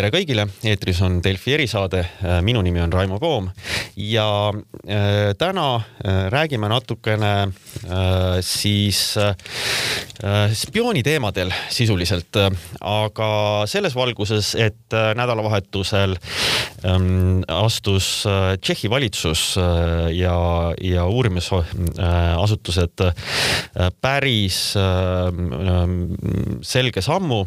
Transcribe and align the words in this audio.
tere 0.00 0.14
kõigile, 0.14 0.46
eetris 0.64 0.96
on 1.04 1.18
Delfi 1.20 1.52
erisaade. 1.58 2.00
minu 2.46 2.62
nimi 2.64 2.80
on 2.80 2.92
Raimo 2.92 3.18
Poom 3.20 3.50
ja 4.00 4.48
äh, 4.48 5.34
täna 5.38 5.74
äh, 5.76 5.82
räägime 6.32 6.68
natukene 6.72 7.32
äh, 7.44 8.40
siis 8.40 9.18
spiooni 10.52 11.02
teemadel 11.02 11.52
sisuliselt, 11.72 12.36
aga 12.84 13.28
selles 13.70 13.94
valguses, 13.96 14.50
et 14.54 14.92
nädalavahetusel 15.16 16.12
ähm, 16.84 17.40
astus 17.48 18.26
Tšehhi 18.60 18.90
valitsus 18.92 19.56
ja, 20.12 20.36
ja 20.84 21.06
uurimisasutused 21.08 23.00
päris 24.04 24.60
selge 26.74 27.00
sammu 27.00 27.46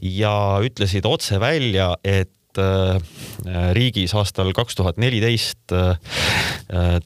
ja 0.00 0.34
ütlesid 0.62 1.06
otse 1.08 1.40
välja, 1.40 1.75
et 2.04 2.58
äh, 2.58 3.00
riigis 3.72 4.14
aastal 4.14 4.52
kaks 4.56 4.78
tuhat 4.78 4.96
neliteist 4.96 5.72
äh, 5.72 5.98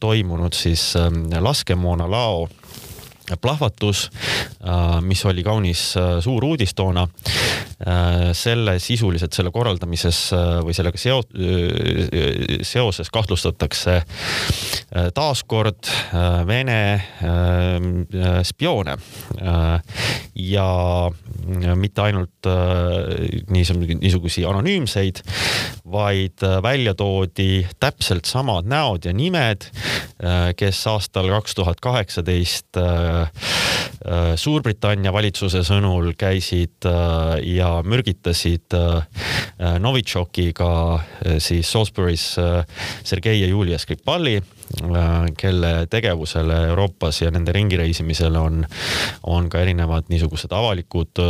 toimunud 0.00 0.54
siis 0.56 0.94
ähm, 0.96 1.26
laskemoonalao 1.40 2.48
plahvatus, 3.40 4.08
äh, 4.62 5.00
mis 5.00 5.24
oli 5.26 5.42
kaunis 5.46 5.94
suur 6.20 6.44
uudis 6.44 6.74
toona. 6.74 7.08
Selle 8.36 8.74
sisuliselt, 8.82 9.32
selle 9.32 9.52
korraldamises 9.54 10.18
või 10.66 10.74
sellega 10.76 11.00
seo-, 11.00 11.22
seoses 12.66 13.08
kahtlustatakse 13.12 13.94
taaskord 15.16 15.88
Vene 16.44 16.82
spioone. 18.44 18.96
Ja 20.36 20.68
mitte 21.74 22.02
ainult 22.04 22.46
äh, 22.46 23.40
niisugusi 24.00 24.44
anonüümseid, 24.46 25.22
vaid 25.90 26.44
äh, 26.46 26.58
välja 26.62 26.94
toodi 26.94 27.66
täpselt 27.80 28.28
samad 28.28 28.68
näod 28.70 29.08
ja 29.08 29.14
nimed, 29.16 29.66
äh, 30.22 30.50
kes 30.56 30.82
aastal 30.90 31.30
kaks 31.32 31.56
tuhat 31.58 31.80
kaheksateist 31.80 32.78
Suurbritannia 34.40 35.12
valitsuse 35.12 35.60
sõnul 35.66 36.14
käisid 36.18 36.86
ja 37.44 37.68
mürgitasid 37.84 38.72
Novitšokiga 39.84 40.70
siis 41.36 41.68
Salisbury's 41.68 42.24
Sergei 43.04 43.42
ja 43.42 43.50
Julia 43.50 43.78
Skripali 43.78 44.38
kelle 45.36 45.74
tegevusele 45.90 46.62
Euroopas 46.70 47.20
ja 47.22 47.30
nende 47.34 47.52
ringireisimisel 47.52 48.40
on, 48.40 48.64
on 49.28 49.52
ka 49.52 49.60
erinevad 49.60 50.08
niisugused 50.08 50.52
avalikud 50.56 51.20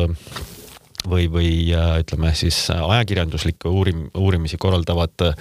või, 1.09 1.27
või 1.33 1.51
ütleme 2.01 2.33
siis 2.35 2.69
ajakirjanduslikke 2.71 3.69
uurim-, 3.69 4.09
uurimisi 4.19 4.59
korraldavad 4.61 5.25
äh, 5.25 5.35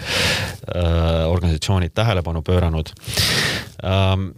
organisatsioonid 0.68 1.94
tähelepanu 1.96 2.42
pööranud 2.46 2.92
ähm,. 3.84 4.32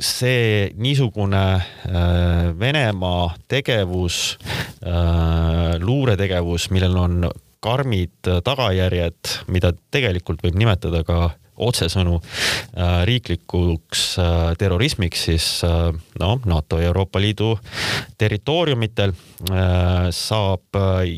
see 0.00 0.70
niisugune 0.76 1.44
äh, 1.56 2.58
Venemaa 2.58 3.34
tegevus 3.48 4.38
äh,, 4.84 5.78
luuretegevus, 5.80 6.70
millel 6.70 6.96
on 6.96 7.30
karmid 7.60 8.30
tagajärjed, 8.44 9.34
mida 9.52 9.72
tegelikult 9.92 10.40
võib 10.44 10.56
nimetada 10.56 11.02
ka 11.04 11.30
otsesõnu 11.60 12.16
äh, 12.20 13.02
riiklikuks 13.08 14.04
äh, 14.18 14.38
terrorismiks, 14.58 15.24
siis 15.28 15.48
äh, 15.64 15.90
no 16.20 16.32
NATO 16.44 16.80
ja 16.80 16.90
Euroopa 16.90 17.20
Liidu 17.20 17.52
territooriumitel 18.18 19.12
saab, 20.14 20.76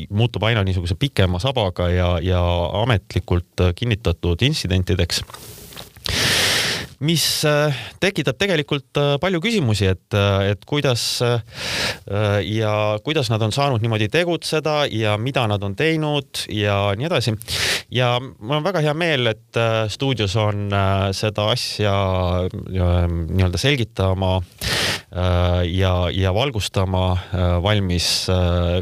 muutub 0.09 0.45
aina 0.47 0.63
niisuguse 0.63 0.95
pikema 0.99 1.39
sabaga 1.43 1.89
ja, 1.91 2.07
ja 2.23 2.41
ametlikult 2.79 3.63
kinnitatud 3.75 4.41
intsidentideks 4.47 5.23
mis 7.03 7.25
äh, 7.47 7.75
tekitab 8.01 8.37
tegelikult 8.39 8.99
äh, 8.99 9.15
palju 9.21 9.41
küsimusi, 9.43 9.89
et, 9.91 10.15
äh, 10.15 10.53
et 10.53 10.63
kuidas 10.69 11.03
ja 12.43 12.73
kuidas 13.03 13.29
nad 13.31 13.41
on 13.43 13.51
saanud 13.53 13.83
niimoodi 13.83 14.07
tegutseda 14.11 14.83
ja 14.91 15.15
mida 15.17 15.45
nad 15.49 15.63
on 15.63 15.75
teinud 15.75 16.43
ja 16.51 16.93
nii 16.97 17.07
edasi. 17.07 17.33
ja 17.91 18.15
mul 18.19 18.57
on 18.57 18.65
väga 18.65 18.81
hea 18.83 18.93
meel, 18.97 19.27
et 19.33 19.59
stuudios 19.91 20.35
on 20.39 20.71
seda 21.15 21.47
asja 21.53 21.93
nii-öelda 22.49 23.61
selgitama 23.61 24.35
ja, 25.69 25.93
ja 26.11 26.33
valgustama 26.35 27.05
valmis 27.63 28.27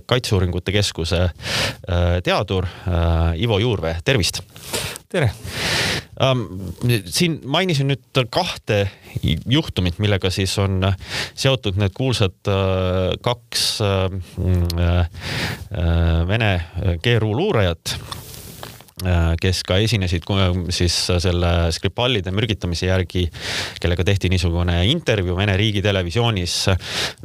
Kaitseuuringute 0.06 0.72
Keskuse 0.72 1.30
teadur 2.24 2.68
Ivo 3.38 3.59
Juurvee, 3.59 3.98
tervist! 4.06 4.44
tere! 5.09 5.32
Ähm, 6.22 6.46
siin 7.09 7.40
mainisin 7.50 7.90
nüüd 7.90 8.24
kahte 8.30 8.84
juhtumit, 9.50 9.98
millega 10.00 10.30
siis 10.34 10.54
on 10.62 10.84
seotud 11.34 11.80
need 11.82 11.96
kuulsad 11.98 12.52
äh, 12.52 13.16
kaks 13.26 13.66
äh, 13.82 14.06
äh, 14.86 16.28
Vene 16.28 16.52
GRU 17.04 17.34
luurajat 17.38 17.96
Äh, 17.96 18.31
kes 19.41 19.62
ka 19.67 19.78
esinesid 19.81 20.25
siis 20.73 20.95
selle 21.23 21.51
Skripalide 21.75 22.34
mürgitamise 22.35 22.89
järgi, 22.89 23.25
kellega 23.81 24.06
tehti 24.07 24.31
niisugune 24.31 24.81
intervjuu 24.91 25.38
Vene 25.38 25.56
riigitelevisioonis, 25.59 26.56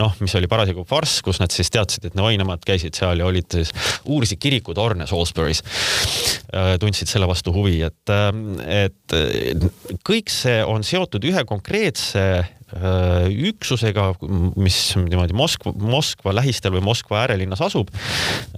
noh, 0.00 0.16
mis 0.22 0.36
oli 0.38 0.50
parasjagu 0.50 0.86
farss, 0.88 1.22
kus 1.26 1.40
nad 1.42 1.52
siis 1.54 1.72
teadsid, 1.74 2.08
et 2.08 2.20
oi, 2.20 2.36
nemad 2.40 2.64
käisid 2.66 2.96
seal 2.98 3.22
ja 3.22 3.28
olid 3.28 3.58
siis, 3.58 3.72
uurisid 4.04 4.40
kirikutorne 4.42 5.08
Salisbury's. 5.10 5.62
Äh, 6.56 6.76
tundsid 6.80 7.10
selle 7.10 7.28
vastu 7.28 7.52
huvi, 7.54 7.80
et, 7.86 8.12
äh, 8.12 8.30
et 8.86 9.16
kõik 10.06 10.32
see 10.32 10.60
on 10.64 10.84
seotud 10.86 11.24
ühe 11.26 11.44
konkreetse 11.48 12.26
Äh, 12.26 12.55
üksusega, 13.50 14.08
mis 14.58 14.78
niimoodi 14.98 15.36
Moskva, 15.36 15.72
Moskva 15.78 16.34
lähistel 16.34 16.74
või 16.74 16.82
Moskva 16.88 17.22
äärelinnas 17.22 17.62
asub, 17.62 17.92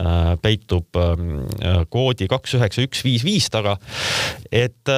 äh, 0.01 0.33
peitub 0.43 0.97
ähm, 0.97 1.43
äh, 1.61 1.83
koodi 1.93 2.29
kaks 2.31 2.57
üheksa 2.57 2.87
üks 2.87 3.05
viis 3.05 3.27
viis 3.27 3.51
taga. 3.53 3.77
et 4.53 4.89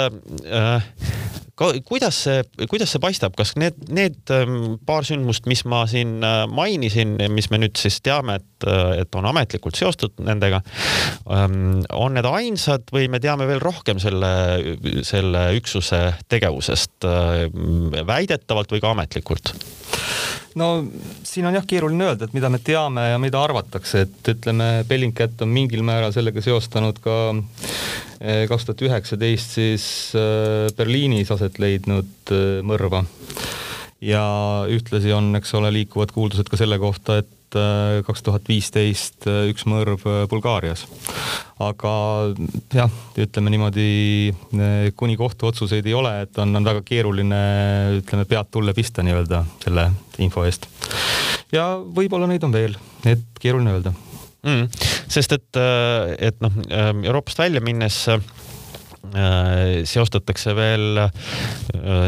kuidas 1.85 2.23
see, 2.25 2.41
kuidas 2.71 2.93
see 2.95 3.03
paistab, 3.03 3.35
kas 3.39 3.53
need, 3.61 3.77
need 3.93 4.33
ähm, 4.33 4.79
paar 4.87 5.05
sündmust, 5.07 5.47
mis 5.51 5.63
ma 5.69 5.83
siin 5.91 6.19
äh, 6.25 6.45
mainisin, 6.49 7.19
mis 7.33 7.51
me 7.53 7.61
nüüd 7.61 7.77
siis 7.81 8.01
teame, 8.05 8.39
et, 8.41 8.67
äh, 8.69 9.03
et 9.03 9.19
on 9.19 9.29
ametlikult 9.29 9.77
seostatud 9.79 10.25
nendega, 10.25 10.63
ähm, 11.29 11.83
on 11.93 12.17
need 12.17 12.29
ainsad 12.31 12.89
või 12.95 13.11
me 13.13 13.21
teame 13.23 13.49
veel 13.51 13.61
rohkem 13.63 14.01
selle, 14.03 14.33
selle 15.07 15.51
üksuse 15.59 16.03
tegevusest 16.33 17.09
äh, 17.09 17.47
väidetavalt 18.09 18.73
või 18.73 18.85
ka 18.85 18.95
ametlikult? 18.97 19.55
no 20.59 20.73
siin 21.27 21.47
on 21.47 21.55
jah 21.55 21.67
keeruline 21.69 22.09
öelda, 22.09 22.27
et 22.27 22.35
mida 22.35 22.49
me 22.51 22.59
teame 22.65 23.11
ja 23.13 23.19
mida 23.23 23.43
arvatakse, 23.45 24.07
et 24.07 24.31
ütleme, 24.33 24.71
Bellingcat 24.89 25.45
on 25.45 25.53
mingil 25.53 25.85
määral 25.87 26.15
sellega 26.15 26.43
seostanud 26.43 26.99
ka 27.05 27.19
kaks 28.21 28.69
tuhat 28.69 28.83
üheksateist 28.85 29.57
siis 29.57 29.85
eh, 30.19 30.69
Berliinis 30.77 31.33
aset 31.33 31.59
leidnud 31.63 32.33
eh, 32.35 32.61
mõrva. 32.67 33.05
ja 34.05 34.25
ühtlasi 34.69 35.13
on, 35.17 35.33
eks 35.39 35.55
ole, 35.57 35.73
liikuvad 35.81 36.13
kuuldused 36.13 36.49
ka 36.49 36.61
selle 36.61 36.79
kohta, 36.81 37.21
et 37.21 37.37
kaks 38.07 38.23
tuhat 38.23 38.45
viisteist 38.47 39.25
üks 39.27 39.65
mõrv 39.67 40.05
Bulgaarias. 40.31 40.85
aga 41.59 41.95
jah, 42.71 42.93
ütleme 43.19 43.51
niimoodi, 43.51 43.87
kuni 44.95 45.17
kohtuotsuseid 45.19 45.89
ei 45.91 45.97
ole, 45.99 46.13
et 46.29 46.39
on, 46.39 46.55
on 46.61 46.69
väga 46.69 46.85
keeruline, 46.87 47.41
ütleme, 47.99 48.29
pead 48.31 48.53
tulle 48.55 48.77
pista 48.77 49.03
nii-öelda 49.03 49.43
selle 49.65 49.89
info 50.23 50.47
eest. 50.47 50.71
ja 51.51 51.73
võib-olla 51.81 52.31
neid 52.31 52.47
on 52.47 52.55
veel, 52.55 52.79
et 53.03 53.27
keeruline 53.43 53.75
öelda 53.81 53.97
mm,. 54.43 54.69
sest 55.11 55.33
et, 55.33 55.61
et 56.19 56.41
noh, 56.41 56.53
Euroopast 57.05 57.39
välja 57.39 57.61
minnes 57.65 58.09
Äh, 58.09 58.21
seostatakse 59.91 60.53
veel 60.55 61.01
äh, 61.01 61.11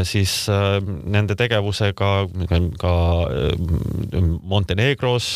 siis 0.07 0.45
äh, 0.51 0.77
nende 0.83 1.35
tegevusega 1.39 2.11
ka 2.79 2.93
Montenegros, 4.43 5.27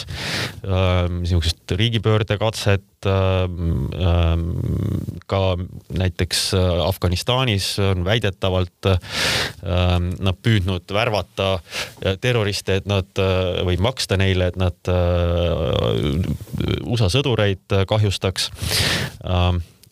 niisugust 0.63 1.71
riigipöördekatset, 1.80 2.83
ka 5.27 5.42
näiteks 6.01 6.42
Afganistanis 6.86 7.69
on 7.83 8.04
väidetavalt 8.06 8.89
nad 8.89 10.42
püüdnud 10.44 10.94
värvata 10.94 11.50
terroriste, 12.21 12.80
et 12.81 12.89
nad 12.89 13.24
või 13.68 13.80
maksta 13.81 14.19
neile, 14.19 14.51
et 14.51 14.59
nad 14.59 14.94
USA 16.86 17.09
sõdureid 17.13 17.80
kahjustaks 17.89 18.51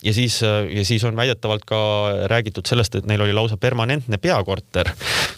ja 0.06 0.14
siis, 0.14 0.38
ja 0.42 0.84
siis 0.86 1.04
on 1.04 1.16
väidetavalt 1.18 1.64
ka 1.66 1.78
räägitud 2.30 2.68
sellest, 2.68 2.94
et 2.94 3.08
neil 3.10 3.24
oli 3.24 3.34
lausa 3.34 3.58
permanentne 3.60 4.20
peakorter 4.22 4.92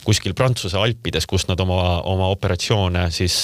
kuskil 0.04 0.36
Prantsuse 0.36 0.78
alpides, 0.78 1.26
kus 1.28 1.48
nad 1.48 1.60
oma, 1.64 2.00
oma 2.08 2.28
operatsioone 2.34 3.08
siis 3.14 3.38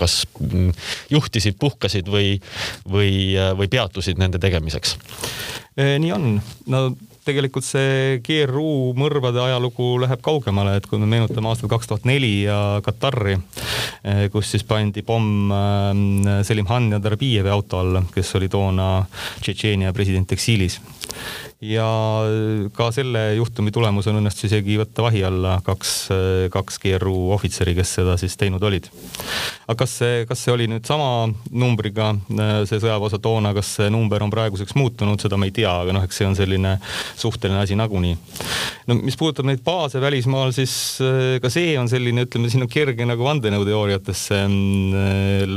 kas 0.00 0.22
mm, 0.40 0.72
juhtisid, 1.12 1.58
puhkasid 1.60 2.08
või, 2.10 2.34
või, 2.88 3.12
või 3.58 3.68
peatusid 3.70 4.20
nende 4.20 4.40
tegemiseks. 4.42 4.96
nii 5.76 6.12
on, 6.16 6.34
no 6.72 6.84
tegelikult 7.26 7.66
see 7.66 8.20
GRU 8.24 8.92
mõrvade 8.98 9.42
ajalugu 9.42 9.92
läheb 10.04 10.22
kaugemale, 10.24 10.78
et 10.78 10.88
kui 10.88 11.00
me 11.00 11.08
meenutame 11.10 11.50
aastat 11.50 11.70
kaks 11.72 11.90
tuhat 11.90 12.08
neli 12.08 12.44
ja 12.46 12.80
Katari, 12.84 13.36
eh, 14.04 14.24
kus 14.32 14.54
siis 14.54 14.64
pandi 14.64 15.04
pomm 15.06 15.52
eh, 15.52 16.40
Selim 16.46 16.70
Han 16.70 16.90
ja 16.94 17.02
Darbijevi 17.02 17.52
auto 17.52 17.82
alla, 17.82 18.04
kes 18.14 18.34
oli 18.40 18.48
toona 18.52 18.90
Tšetšeenia 19.40 19.92
president 19.96 20.32
eksiilis 20.32 20.80
ja 21.60 21.86
ka 22.72 22.86
selle 22.94 23.34
juhtumi 23.36 23.68
tulemusel 23.72 24.16
õnnestus 24.16 24.46
isegi 24.48 24.78
võtta 24.80 25.04
vahi 25.04 25.20
alla 25.28 25.58
kaks, 25.64 25.90
kaks 26.52 26.78
GRU 26.80 27.34
ohvitseri, 27.34 27.74
kes 27.76 27.92
seda 27.98 28.14
siis 28.20 28.36
teinud 28.40 28.62
olid. 28.64 28.88
aga 29.66 29.76
kas 29.82 29.98
see, 30.00 30.22
kas 30.28 30.40
see 30.40 30.54
oli 30.54 30.68
nüüd 30.72 30.88
sama 30.88 31.28
numbriga, 31.52 32.14
see 32.64 32.80
sõjaväeosa 32.80 33.20
toona, 33.20 33.52
kas 33.56 33.74
see 33.76 33.90
number 33.92 34.24
on 34.24 34.32
praeguseks 34.32 34.72
muutunud, 34.78 35.20
seda 35.20 35.36
me 35.36 35.50
ei 35.50 35.54
tea, 35.60 35.74
aga 35.82 35.92
noh, 35.98 36.06
eks 36.08 36.22
see 36.22 36.30
on 36.30 36.38
selline 36.38 36.78
suhteline 37.20 37.60
asi 37.60 37.76
nagunii. 37.76 38.16
no 38.88 38.96
mis 39.02 39.20
puudutab 39.20 39.50
neid 39.50 39.60
baase 39.66 40.00
välismaal, 40.00 40.54
siis 40.56 40.72
ka 41.44 41.52
see 41.52 41.76
on 41.78 41.92
selline, 41.92 42.24
ütleme, 42.24 42.48
siin 42.48 42.64
on 42.64 42.72
kerge 42.72 43.04
nagu 43.04 43.28
vandenõuteooriatesse 43.28 44.40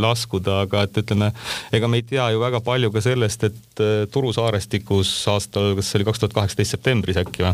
laskuda, 0.03 0.59
aga 0.67 0.83
et 0.83 0.99
ütleme, 1.05 1.31
ega 1.71 1.87
me 1.87 2.03
ei 2.03 2.07
tea 2.11 2.27
ju 2.35 2.43
väga 2.43 2.59
palju 2.65 2.91
ka 2.91 3.07
sellest, 3.07 3.47
et 3.47 3.81
Turu 4.13 4.29
saarestikus 4.35 5.09
aastal, 5.31 5.71
kas 5.79 5.92
see 5.93 6.01
oli 6.01 6.07
kaks 6.09 6.23
tuhat 6.23 6.35
kaheksateist 6.35 6.75
septembris 6.75 7.19
äkki 7.21 7.45
või? 7.45 7.53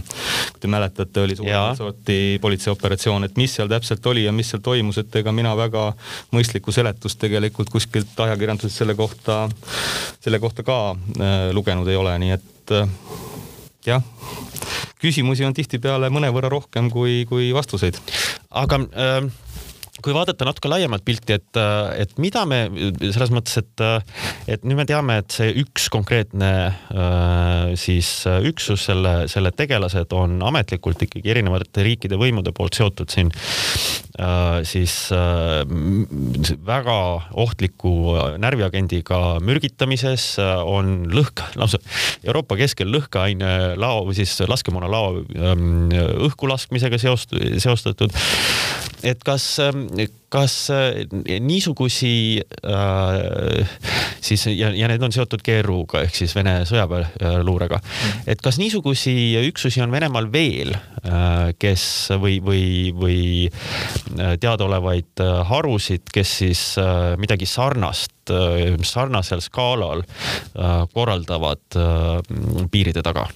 kui 0.53 0.63
te 0.63 0.71
mäletate, 0.71 1.23
oli 1.23 1.35
suuremat 1.39 1.79
sorti 1.79 2.19
politseioperatsioon, 2.41 3.27
et 3.27 3.39
mis 3.39 3.55
seal 3.59 3.71
täpselt 3.71 4.05
oli 4.11 4.23
ja 4.25 4.33
mis 4.35 4.51
seal 4.53 4.63
toimus, 4.65 5.01
et 5.01 5.19
ega 5.21 5.33
mina 5.35 5.51
väga 5.59 5.89
mõistlikku 6.35 6.73
seletust 6.75 7.19
tegelikult 7.21 7.71
kuskilt 7.73 8.19
ajakirjandusest 8.27 8.83
selle 8.83 8.95
kohta, 8.99 9.41
selle 10.23 10.39
kohta 10.39 10.65
ka 10.67 10.79
äh, 10.93 11.35
lugenud 11.55 11.87
ei 11.91 11.99
ole, 11.99 12.15
nii 12.23 12.37
et 12.37 12.75
äh, 12.77 12.87
jah, 13.89 14.03
küsimusi 15.01 15.45
on 15.47 15.55
tihtipeale 15.57 16.11
mõnevõrra 16.13 16.51
rohkem 16.51 16.89
kui, 16.93 17.25
kui 17.29 17.51
vastuseid. 17.55 17.99
aga 18.49 18.83
äh 18.95 19.29
kui 20.03 20.15
vaadata 20.15 20.47
natuke 20.47 20.71
laiemat 20.71 21.03
pilti, 21.05 21.37
et, 21.39 21.59
et 21.99 22.13
mida 22.21 22.45
me 22.49 22.61
selles 23.11 23.33
mõttes, 23.35 23.59
et, 23.61 23.85
et 24.55 24.67
nüüd 24.67 24.79
me 24.79 24.85
teame, 24.89 25.19
et 25.23 25.35
see 25.35 25.51
üks 25.63 25.89
konkreetne 25.93 26.51
äh, 26.69 27.73
siis 27.79 28.11
üksus, 28.49 28.85
selle, 28.89 29.15
selle 29.31 29.53
tegelased 29.55 30.15
on 30.17 30.39
ametlikult 30.49 31.07
ikkagi 31.07 31.35
erinevate 31.35 31.85
riikide 31.85 32.19
võimude 32.19 32.53
poolt 32.55 32.79
seotud 32.79 33.11
siin 33.11 33.33
siis 34.67 34.93
äh, 35.15 35.61
väga 36.65 36.97
ohtliku 37.39 37.93
närviagendiga 38.41 39.39
mürgitamises, 39.43 40.31
on 40.39 41.07
lõhk, 41.13 41.43
lausa 41.59 41.79
Euroopa 42.23 42.57
keskel 42.59 42.91
lõhkeaine 42.91 43.75
lao 43.79 44.03
või 44.07 44.17
siis 44.19 44.35
laskemoona 44.49 44.89
lao 44.91 45.21
ähm, 45.21 45.91
õhku 46.27 46.49
laskmisega 46.51 46.99
seost-, 47.01 47.37
seostatud. 47.63 48.15
et 49.03 49.23
kas 49.23 49.45
ähm, 49.63 49.87
kas 50.29 50.55
äh, 50.73 51.05
niisugusi 51.41 52.41
äh, 52.63 53.69
siis 54.21 54.45
ja, 54.51 54.69
ja 54.75 54.89
need 54.91 55.03
on 55.03 55.13
seotud 55.13 55.43
GRU-ga 55.45 56.03
ehk 56.05 56.15
siis 56.15 56.35
Vene 56.37 56.59
sõjaväeluurega 56.69 57.79
mm., 57.79 58.29
et 58.29 58.43
kas 58.45 58.59
niisugusi 58.61 59.15
üksusi 59.47 59.81
on 59.83 59.93
Venemaal 59.93 60.29
veel 60.33 60.75
äh,, 60.75 61.51
kes 61.59 61.83
või, 62.21 62.37
või, 62.45 62.63
või 62.95 63.21
äh, 63.47 64.35
teadaolevaid 64.41 65.23
äh, 65.25 65.35
harusid, 65.49 66.09
kes 66.13 66.37
siis 66.43 66.63
äh, 66.81 67.15
midagi 67.21 67.49
sarnast 67.49 68.33
äh,, 68.33 68.77
sarnasel 68.85 69.43
skaalal 69.45 70.03
äh, 70.05 70.83
korraldavad 70.93 71.79
äh, 71.79 72.67
piiride 72.71 73.05
taga 73.05 73.29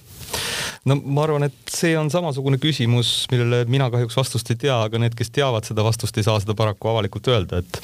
no 0.88 0.96
ma 1.00 1.24
arvan, 1.24 1.46
et 1.48 1.72
see 1.72 1.94
on 1.96 2.10
samasugune 2.12 2.58
küsimus, 2.60 3.24
millele 3.32 3.62
mina 3.70 3.88
kahjuks 3.92 4.16
vastust 4.18 4.50
ei 4.52 4.58
tea, 4.66 4.74
aga 4.86 5.00
need, 5.00 5.14
kes 5.16 5.32
teavad 5.32 5.64
seda 5.64 5.84
vastust, 5.86 6.16
ei 6.20 6.26
saa 6.26 6.36
seda 6.42 6.56
paraku 6.58 6.90
avalikult 6.92 7.30
öelda, 7.32 7.62
et 7.62 7.78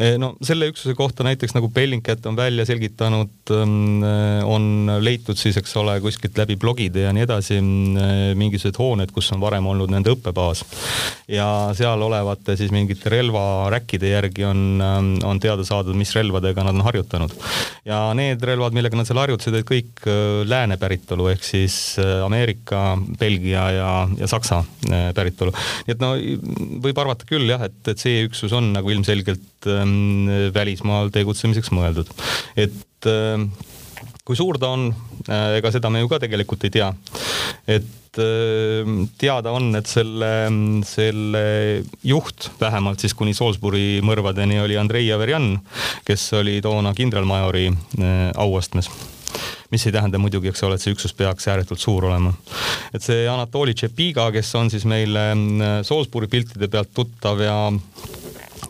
eh, 0.00 0.14
no 0.20 0.32
selle 0.46 0.70
üksuse 0.72 0.96
kohta 0.96 1.26
näiteks 1.26 1.56
nagu 1.56 1.68
Bellingcat 1.72 2.24
on 2.30 2.38
välja 2.38 2.64
selgitanud, 2.68 3.34
mm, 3.52 4.46
on 4.48 4.94
leitud 5.04 5.36
siis, 5.40 5.58
eks 5.60 5.76
ole, 5.82 5.98
kuskilt 6.04 6.38
läbi 6.40 6.56
blogide 6.60 7.04
ja 7.04 7.12
nii 7.16 7.26
edasi 7.26 7.58
mm, 7.60 8.38
mingisugused 8.40 8.80
hooned, 8.80 9.12
kus 9.12 9.28
on 9.36 9.42
varem 9.44 9.68
olnud 9.68 9.92
nende 9.92 10.14
õppebaas. 10.14 10.64
ja 11.28 11.46
seal 11.76 12.02
olevate 12.02 12.56
siis 12.56 12.72
mingite 12.72 13.12
relvaräkkide 13.12 14.14
järgi 14.14 14.48
on, 14.48 14.64
mm, 14.80 15.12
on 15.28 15.42
teada 15.44 15.64
saadud, 15.66 15.96
mis 15.98 16.14
relvadega 16.16 16.64
nad 16.64 16.74
on 16.74 16.88
harjutanud. 16.88 17.36
ja 17.84 18.00
need 18.16 18.40
relvad, 18.40 18.72
millega 18.72 18.96
nad 18.96 19.08
seal 19.08 19.20
harjutasid, 19.20 19.60
olid 19.60 19.68
kõik 19.68 20.08
eh, 20.08 20.40
lääne 20.48 20.80
päritolu 20.80 21.28
ehk 21.34 21.44
siis 21.44 21.98
eh, 22.00 22.16
Ameerika 22.24 22.45
Ameerika, 22.46 22.96
Belgia 23.18 23.70
ja, 23.74 24.08
ja 24.18 24.26
Saksa 24.30 24.62
äh, 24.90 25.10
päritolu. 25.14 25.50
nii 25.86 25.94
et 25.94 26.02
no 26.02 26.12
võib 26.84 26.98
arvata 27.02 27.26
küll 27.26 27.48
jah, 27.50 27.64
et, 27.66 27.80
et 27.90 27.98
see 27.98 28.22
üksus 28.28 28.54
on 28.54 28.70
nagu 28.76 28.90
ilmselgelt 28.90 29.66
ähm, 29.66 30.28
välismaal 30.54 31.10
tegutsemiseks 31.10 31.72
mõeldud. 31.74 32.06
et 32.54 33.10
äh, 33.10 33.42
kui 34.22 34.38
suur 34.38 34.60
ta 34.62 34.70
on 34.76 34.92
äh,, 35.26 35.58
ega 35.58 35.74
seda 35.74 35.90
me 35.90 36.04
ju 36.04 36.10
ka 36.12 36.20
tegelikult 36.22 36.68
ei 36.68 36.76
tea. 36.78 36.92
et 37.66 38.22
äh, 38.22 38.94
teada 39.18 39.50
on, 39.50 39.74
et 39.74 39.90
selle, 39.90 40.30
selle 40.86 41.44
juht 42.06 42.52
vähemalt 42.62 43.02
siis 43.02 43.16
kuni 43.18 43.34
Salisbury 43.34 43.98
mõrvadeni 44.06 44.62
oli 44.62 44.78
Andrei 44.78 45.10
Averjan, 45.10 45.56
kes 46.06 46.30
oli 46.38 46.60
toona 46.62 46.94
kindralmajori 46.94 47.72
auastmes 48.38 48.92
mis 49.70 49.86
ei 49.86 49.94
tähenda 49.94 50.18
muidugi, 50.22 50.50
eks 50.52 50.62
ole, 50.66 50.76
et 50.76 50.84
see 50.84 50.94
üksus 50.94 51.14
peaks 51.16 51.48
ääretult 51.52 51.82
suur 51.82 52.08
olema. 52.10 52.32
et 52.94 53.02
see 53.02 53.26
Anatoli 53.28 53.74
Tšepiga, 53.74 54.30
kes 54.34 54.54
on 54.58 54.70
siis 54.70 54.84
meile 54.88 55.28
mm, 55.34 55.82
Salisbury 55.86 56.30
piltide 56.32 56.68
pealt 56.68 56.94
tuttav 56.94 57.40
ja 57.40 57.56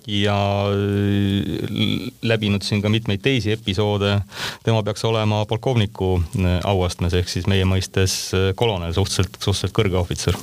ja 0.07 0.65
äh, 0.71 2.11
läbinud 2.23 2.63
siin 2.63 2.83
ka 2.83 2.89
mitmeid 2.89 3.23
teisi 3.23 3.53
episoode. 3.53 4.21
tema 4.65 4.83
peaks 4.83 5.05
olema 5.05 5.45
polkovniku 5.47 6.23
äh, 6.39 6.61
auastmes 6.65 7.15
ehk 7.15 7.29
siis 7.29 7.47
meie 7.51 7.65
mõistes 7.65 8.17
äh, 8.35 8.53
kolonel, 8.55 8.95
suhteliselt, 8.95 9.39
suhteliselt 9.41 9.75
kõrge 9.77 9.99
ohvitser. 10.01 10.39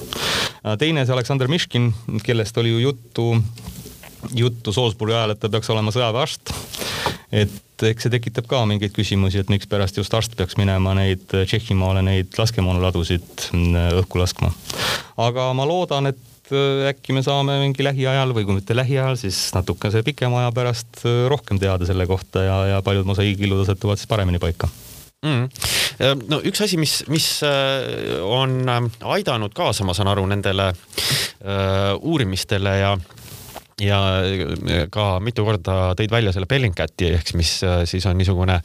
teine 0.80 1.06
see 1.06 1.16
Aleksander 1.16 1.48
Miškin, 1.48 1.94
kellest 2.24 2.58
oli 2.58 2.76
ju 2.76 2.80
juttu, 2.90 3.28
juttu 4.36 4.74
Salisbury 4.74 5.16
ajal, 5.16 5.36
et 5.36 5.40
ta 5.40 5.50
peaks 5.50 5.70
olema 5.70 5.96
sõjaväearst 5.96 6.54
et 7.34 7.86
eks 7.90 8.06
see 8.06 8.14
tekitab 8.14 8.48
ka 8.50 8.62
mingeid 8.70 8.94
küsimusi, 8.96 9.42
et 9.42 9.50
mikspärast 9.52 9.98
just 9.98 10.14
arst 10.14 10.36
peaks 10.38 10.58
minema 10.60 10.94
neid 10.98 11.26
Tšehhimaale 11.32 12.04
neid 12.06 12.38
laskemoonaladusid 12.38 13.50
mm, 13.50 13.98
õhku 14.04 14.22
laskma. 14.22 14.54
aga 15.26 15.50
ma 15.58 15.66
loodan, 15.68 16.12
et 16.14 16.54
äh, 16.54 16.88
äkki 16.92 17.16
me 17.18 17.26
saame 17.26 17.58
mingi 17.64 17.86
lähiajal 17.86 18.36
või 18.38 18.46
kui 18.48 18.60
mitte 18.60 18.78
lähiajal, 18.78 19.18
siis 19.20 19.40
natukese 19.58 20.04
pikema 20.06 20.44
aja 20.44 20.54
pärast 20.56 21.04
äh, 21.04 21.26
rohkem 21.34 21.62
teada 21.62 21.90
selle 21.90 22.08
kohta 22.10 22.46
ja, 22.46 22.58
ja 22.76 22.82
paljud 22.86 23.10
mosaiigilud 23.10 23.66
asetuvad 23.66 24.02
siis 24.02 24.12
paremini 24.12 24.42
paika 24.44 24.70
mm.. 25.26 25.50
no 26.30 26.42
üks 26.46 26.64
asi, 26.68 26.78
mis, 26.82 27.02
mis 27.10 27.28
äh, 27.48 28.22
on 28.22 28.62
aidanud 28.70 29.58
kaasa, 29.58 29.88
ma 29.88 29.98
saan 29.98 30.12
aru, 30.14 30.28
nendele 30.30 30.70
uh, 30.74 31.98
uurimistele 32.00 32.78
ja 32.80 32.94
ja 33.82 34.00
ka 34.94 35.06
mitu 35.24 35.46
korda 35.48 35.94
tõid 35.98 36.12
välja 36.14 36.34
selle 36.34 36.48
Bellingcati 36.50 37.10
ehk 37.18 37.34
mis 37.40 37.56
äh, 37.66 37.84
siis 37.90 38.06
on 38.10 38.18
niisugune 38.20 38.60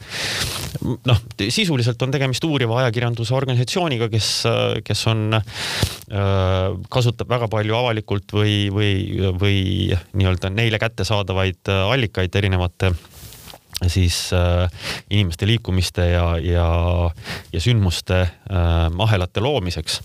noh, 1.09 1.21
sisuliselt 1.49 2.01
on 2.05 2.13
tegemist 2.13 2.45
uuriva 2.45 2.81
ajakirjanduse 2.83 3.33
organisatsiooniga, 3.37 4.09
kes, 4.11 4.29
äh, 4.49 4.65
kes 4.85 5.05
on, 5.11 5.39
äh, 5.39 6.77
kasutab 6.93 7.31
väga 7.31 7.49
palju 7.51 7.77
avalikult 7.79 8.35
või, 8.35 8.57
või, 8.73 8.91
või 9.39 9.59
nii-öelda 10.13 10.53
neile 10.53 10.81
kättesaadavaid 10.81 11.71
allikaid 11.89 12.35
erinevate 12.35 12.93
siis 13.87 14.33
äh, 14.33 14.67
inimeste 15.09 15.47
liikumiste 15.47 16.09
ja, 16.11 16.25
ja, 16.43 16.67
ja 17.53 17.61
sündmuste 17.63 18.21
äh, 18.21 18.89
ahelate 18.99 19.43
loomiseks 19.43 20.01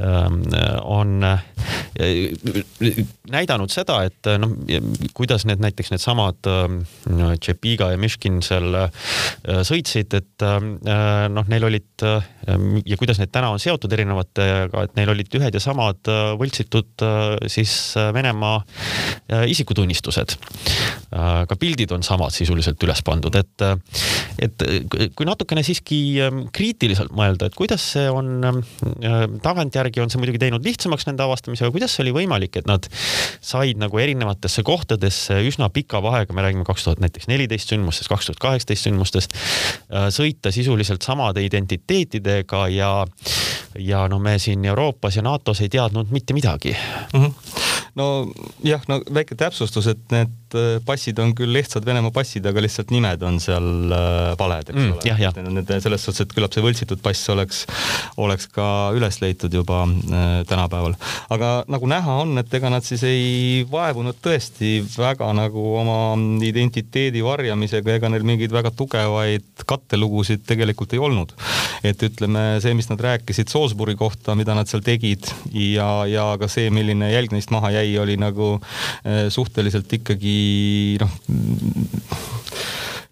ähm, 0.00 0.42
äh, 0.54 0.76
on 0.82 1.20
näidanud 3.30 3.72
seda, 3.72 4.00
et 4.06 4.28
noh, 4.40 4.54
kuidas 5.14 5.44
need 5.48 5.62
näiteks 5.62 5.92
needsamad 5.92 6.48
äh, 6.48 7.36
Tšepiga 7.38 7.92
ja 7.92 8.00
Miškin 8.00 8.40
seal 8.44 8.74
äh, 8.74 9.62
sõitsid, 9.66 10.14
et 10.18 10.46
äh, 10.46 10.58
noh, 11.32 11.46
neil 11.50 11.68
olid 11.68 12.06
äh, 12.06 12.28
ja 12.86 12.98
kuidas 13.00 13.20
need 13.20 13.32
täna 13.34 13.50
on 13.54 13.62
seotud 13.62 13.92
erinevatega, 13.94 14.84
et 14.86 14.96
neil 14.98 15.12
olid 15.14 15.38
ühed 15.38 15.58
ja 15.58 15.62
samad 15.62 16.10
äh, 16.10 16.32
võltsitud 16.40 17.06
äh, 17.06 17.26
siis 17.50 17.76
Venemaa 17.98 18.60
isikutunnistused. 19.48 20.34
ka 21.10 21.56
pildid 21.60 21.90
on 21.92 22.02
samad 22.02 22.32
sisuliselt 22.34 22.77
teadlikult 22.78 22.86
üles 22.86 23.02
pandud, 23.04 23.34
et, 23.34 23.64
et 24.38 24.64
kui 25.16 25.26
natukene 25.26 25.62
siiski 25.66 26.20
ähm, 26.22 26.46
kriitiliselt 26.52 27.12
mõelda, 27.12 27.48
et 27.48 27.56
kuidas 27.58 27.82
see 27.94 28.08
on, 28.10 28.44
ähm, 28.44 29.38
tagantjärgi 29.42 30.02
on 30.02 30.10
see 30.10 30.20
muidugi 30.20 30.38
teinud 30.38 30.64
lihtsamaks 30.64 31.06
nende 31.08 31.24
avastamisega, 31.24 31.72
kuidas 31.74 31.94
see 31.94 32.04
oli 32.06 32.14
võimalik, 32.22 32.56
et 32.56 32.68
nad 32.68 32.86
said 33.40 33.78
nagu 33.78 33.98
erinevatesse 33.98 34.62
kohtadesse 34.66 35.40
üsna 35.48 35.70
pika 35.70 36.02
vahega, 36.02 36.34
me 36.34 36.44
räägime 36.44 36.66
kaks 36.66 36.86
tuhat 36.86 37.02
näiteks 37.02 37.28
neliteist 37.28 37.72
sündmustest, 37.72 38.10
kaks 38.10 38.30
tuhat 38.30 38.42
kaheksateist 38.42 38.88
sündmustest, 38.88 39.34
äh, 39.90 40.08
sõita 40.14 40.52
sisuliselt 40.54 41.02
samade 41.06 41.44
identiteetidega 41.46 42.66
ja, 42.74 42.92
ja 43.78 44.06
no 44.10 44.20
me 44.22 44.38
siin 44.42 44.64
Euroopas 44.68 45.18
ja 45.18 45.26
NATO-s 45.26 45.64
ei 45.64 45.72
teadnud 45.72 46.14
mitte 46.14 46.36
midagi 46.36 46.76
mm. 47.12 47.24
-hmm 47.24 47.66
nojah, 47.98 48.84
no 48.88 49.00
väike 49.14 49.36
täpsustus, 49.38 49.88
et 49.90 50.00
need 50.14 50.47
äh, 50.56 50.78
passid 50.84 51.18
on 51.22 51.34
küll 51.36 51.52
lihtsad 51.52 51.86
Venemaa 51.86 52.12
passid, 52.14 52.46
aga 52.48 52.62
lihtsalt 52.64 52.92
nimed 52.94 53.22
on 53.26 53.38
seal 53.42 53.92
äh, 53.94 54.32
valed, 54.38 54.70
eks 54.70 54.78
mm, 54.78 54.94
ole. 54.96 55.54
Need 55.58 55.72
selles 55.84 56.04
suhtes, 56.04 56.24
et 56.24 56.34
küllap 56.34 56.54
see 56.54 56.64
võltsitud 56.64 57.02
pass 57.04 57.28
oleks, 57.32 57.64
oleks 58.20 58.48
ka 58.54 58.66
üles 58.96 59.20
leitud 59.22 59.54
juba 59.54 59.82
äh, 59.84 60.26
tänapäeval. 60.48 60.96
aga 61.34 61.52
nagu 61.68 61.90
näha 61.90 62.18
on, 62.24 62.36
et 62.40 62.54
ega 62.54 62.70
nad 62.72 62.86
siis 62.86 63.04
ei 63.08 63.66
vaevunud 63.70 64.18
tõesti 64.24 64.78
väga 64.94 65.30
nagu 65.36 65.64
oma 65.80 65.98
identiteedi 66.44 67.22
varjamisega, 67.24 67.98
ega 67.98 68.12
neil 68.12 68.26
mingeid 68.28 68.54
väga 68.54 68.72
tugevaid 68.76 69.66
kattelugusid 69.68 70.46
tegelikult 70.48 70.94
ei 70.96 71.02
olnud. 71.02 71.34
et 71.86 72.00
ütleme, 72.02 72.58
see, 72.64 72.74
mis 72.74 72.88
nad 72.90 73.00
rääkisid 73.00 73.52
Salisbury 73.52 73.94
kohta, 73.98 74.34
mida 74.38 74.56
nad 74.56 74.70
seal 74.70 74.82
tegid 74.84 75.28
ja, 75.54 75.88
ja 76.10 76.30
ka 76.40 76.48
see, 76.50 76.72
milline 76.74 77.12
jälg 77.12 77.32
neist 77.34 77.52
maha 77.54 77.70
jäi, 77.76 77.92
oli 78.02 78.16
nagu 78.18 78.56
suhteliselt 79.32 79.92
ikkagi 79.94 80.37
noh 81.00 81.12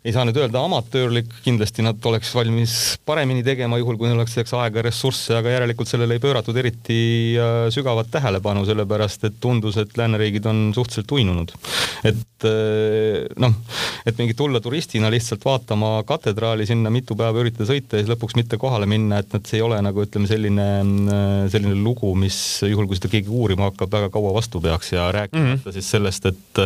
ei 0.06 0.12
saa 0.14 0.22
nüüd 0.26 0.36
öelda 0.38 0.60
amatöörlik, 0.62 1.32
kindlasti 1.42 1.82
nad 1.82 2.04
oleks 2.06 2.30
valmis 2.36 2.72
paremini 3.06 3.42
tegema, 3.46 3.78
juhul 3.80 3.96
kui 3.98 4.06
neil 4.06 4.20
oleks 4.20 4.36
selleks 4.36 4.52
aega 4.54 4.78
ja 4.78 4.84
ressursse, 4.86 5.34
aga 5.34 5.50
järelikult 5.50 5.90
sellele 5.90 6.14
ei 6.14 6.22
pööratud 6.22 6.56
eriti 6.60 6.98
äh, 7.34 7.66
sügavat 7.74 8.12
tähelepanu, 8.14 8.62
sellepärast 8.68 9.26
et 9.26 9.40
tundus, 9.42 9.78
et 9.82 9.96
lääneriigid 9.98 10.46
on 10.46 10.68
suhteliselt 10.76 11.10
uinunud. 11.16 11.54
et 12.06 12.46
äh, 12.46 13.24
noh, 13.42 13.56
et 14.06 14.20
mingi 14.20 14.36
tulla 14.38 14.60
turistina 14.62 15.10
lihtsalt 15.10 15.42
vaatama 15.46 15.96
katedraali, 16.06 16.68
sinna 16.70 16.92
mitu 16.94 17.18
päeva 17.18 17.42
üritada 17.42 17.66
sõita 17.72 17.98
ja 17.98 18.04
siis 18.04 18.12
lõpuks 18.14 18.38
mitte 18.38 18.60
kohale 18.62 18.86
minna, 18.86 19.18
et 19.24 19.34
nad, 19.34 19.42
see 19.50 19.58
ei 19.58 19.66
ole 19.66 19.80
nagu 19.82 20.06
ütleme, 20.06 20.30
selline, 20.30 20.68
äh, 21.16 21.34
selline 21.50 21.74
lugu, 21.82 22.12
mis 22.14 22.38
juhul, 22.62 22.86
kui 22.86 23.00
seda 23.00 23.10
keegi 23.10 23.32
uurima 23.32 23.72
hakkab, 23.72 23.90
väga 23.98 24.14
kaua 24.14 24.36
vastu 24.38 24.62
peaks 24.62 24.94
ja 24.94 25.10
rääkimata 25.10 25.42
mm 25.42 25.60
-hmm. 25.66 25.78
siis 25.80 25.90
sellest, 25.96 26.30
et, 26.30 26.64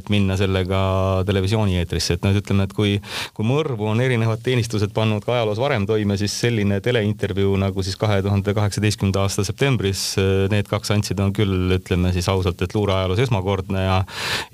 et 0.00 0.08
minna 0.08 0.40
sellega 0.40 0.80
televisiooni 1.28 1.76
eetrisse, 1.76 2.16
et 2.16 2.24
noh, 2.24 2.40
ütleme, 2.40 2.69
et 2.70 2.76
kui, 2.76 2.96
kui 3.34 3.46
mõrvu 3.46 3.90
on 3.90 4.00
erinevad 4.02 4.42
teenistused 4.44 4.94
pannud 4.94 5.24
ka 5.26 5.34
ajaloos 5.36 5.60
varem 5.60 5.86
toime, 5.88 6.16
siis 6.20 6.34
selline 6.44 6.80
teleintervjuu 6.84 7.56
nagu 7.60 7.84
siis 7.86 7.98
kahe 8.00 8.20
tuhande 8.24 8.54
kaheksateistkümnenda 8.56 9.24
aasta 9.24 9.44
septembris 9.46 10.04
need 10.52 10.70
kaks 10.70 10.94
andsid, 10.94 11.20
on 11.22 11.34
küll, 11.36 11.74
ütleme 11.76 12.14
siis 12.14 12.28
ausalt, 12.30 12.62
et 12.62 12.74
luureajaloos 12.76 13.22
esmakordne 13.26 13.84
ja, 13.84 13.98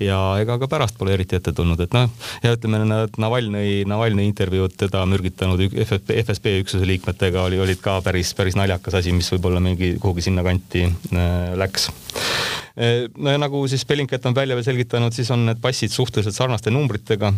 ja 0.03 0.19
ega 0.41 0.57
ka 0.61 0.69
pärast 0.71 0.97
pole 0.97 1.13
eriti 1.15 1.37
ette 1.37 1.53
tulnud, 1.55 1.81
et 1.85 1.95
noh, 1.95 2.09
ja 2.43 2.55
ütleme, 2.57 2.81
need 2.87 3.21
Navalnõi, 3.21 3.71
Navalnõi 3.89 4.27
intervjuud 4.31 4.77
teda 4.79 5.03
mürgitanud 5.09 5.61
FSB, 5.69 6.17
FSB 6.23 6.57
üksuse 6.63 6.87
liikmetega 6.89 7.47
oli, 7.47 7.61
olid 7.61 7.81
ka 7.83 7.99
päris, 8.05 8.33
päris 8.37 8.57
naljakas 8.59 8.99
asi, 9.01 9.13
mis 9.15 9.29
võib-olla 9.33 9.61
mingi 9.63 9.95
kuhugi 10.01 10.27
sinnakanti 10.29 10.87
äh, 10.87 11.53
läks 11.59 11.91
no 13.17 13.31
ja 13.33 13.39
nagu 13.41 13.63
siis 13.67 13.85
Bellingcat 13.85 14.25
on 14.25 14.35
välja 14.35 14.57
selgitanud, 14.63 15.13
siis 15.13 15.31
on 15.33 15.45
need 15.47 15.61
passid 15.61 15.91
suhteliselt 15.91 16.35
sarnaste 16.35 16.71
numbritega. 16.71 17.33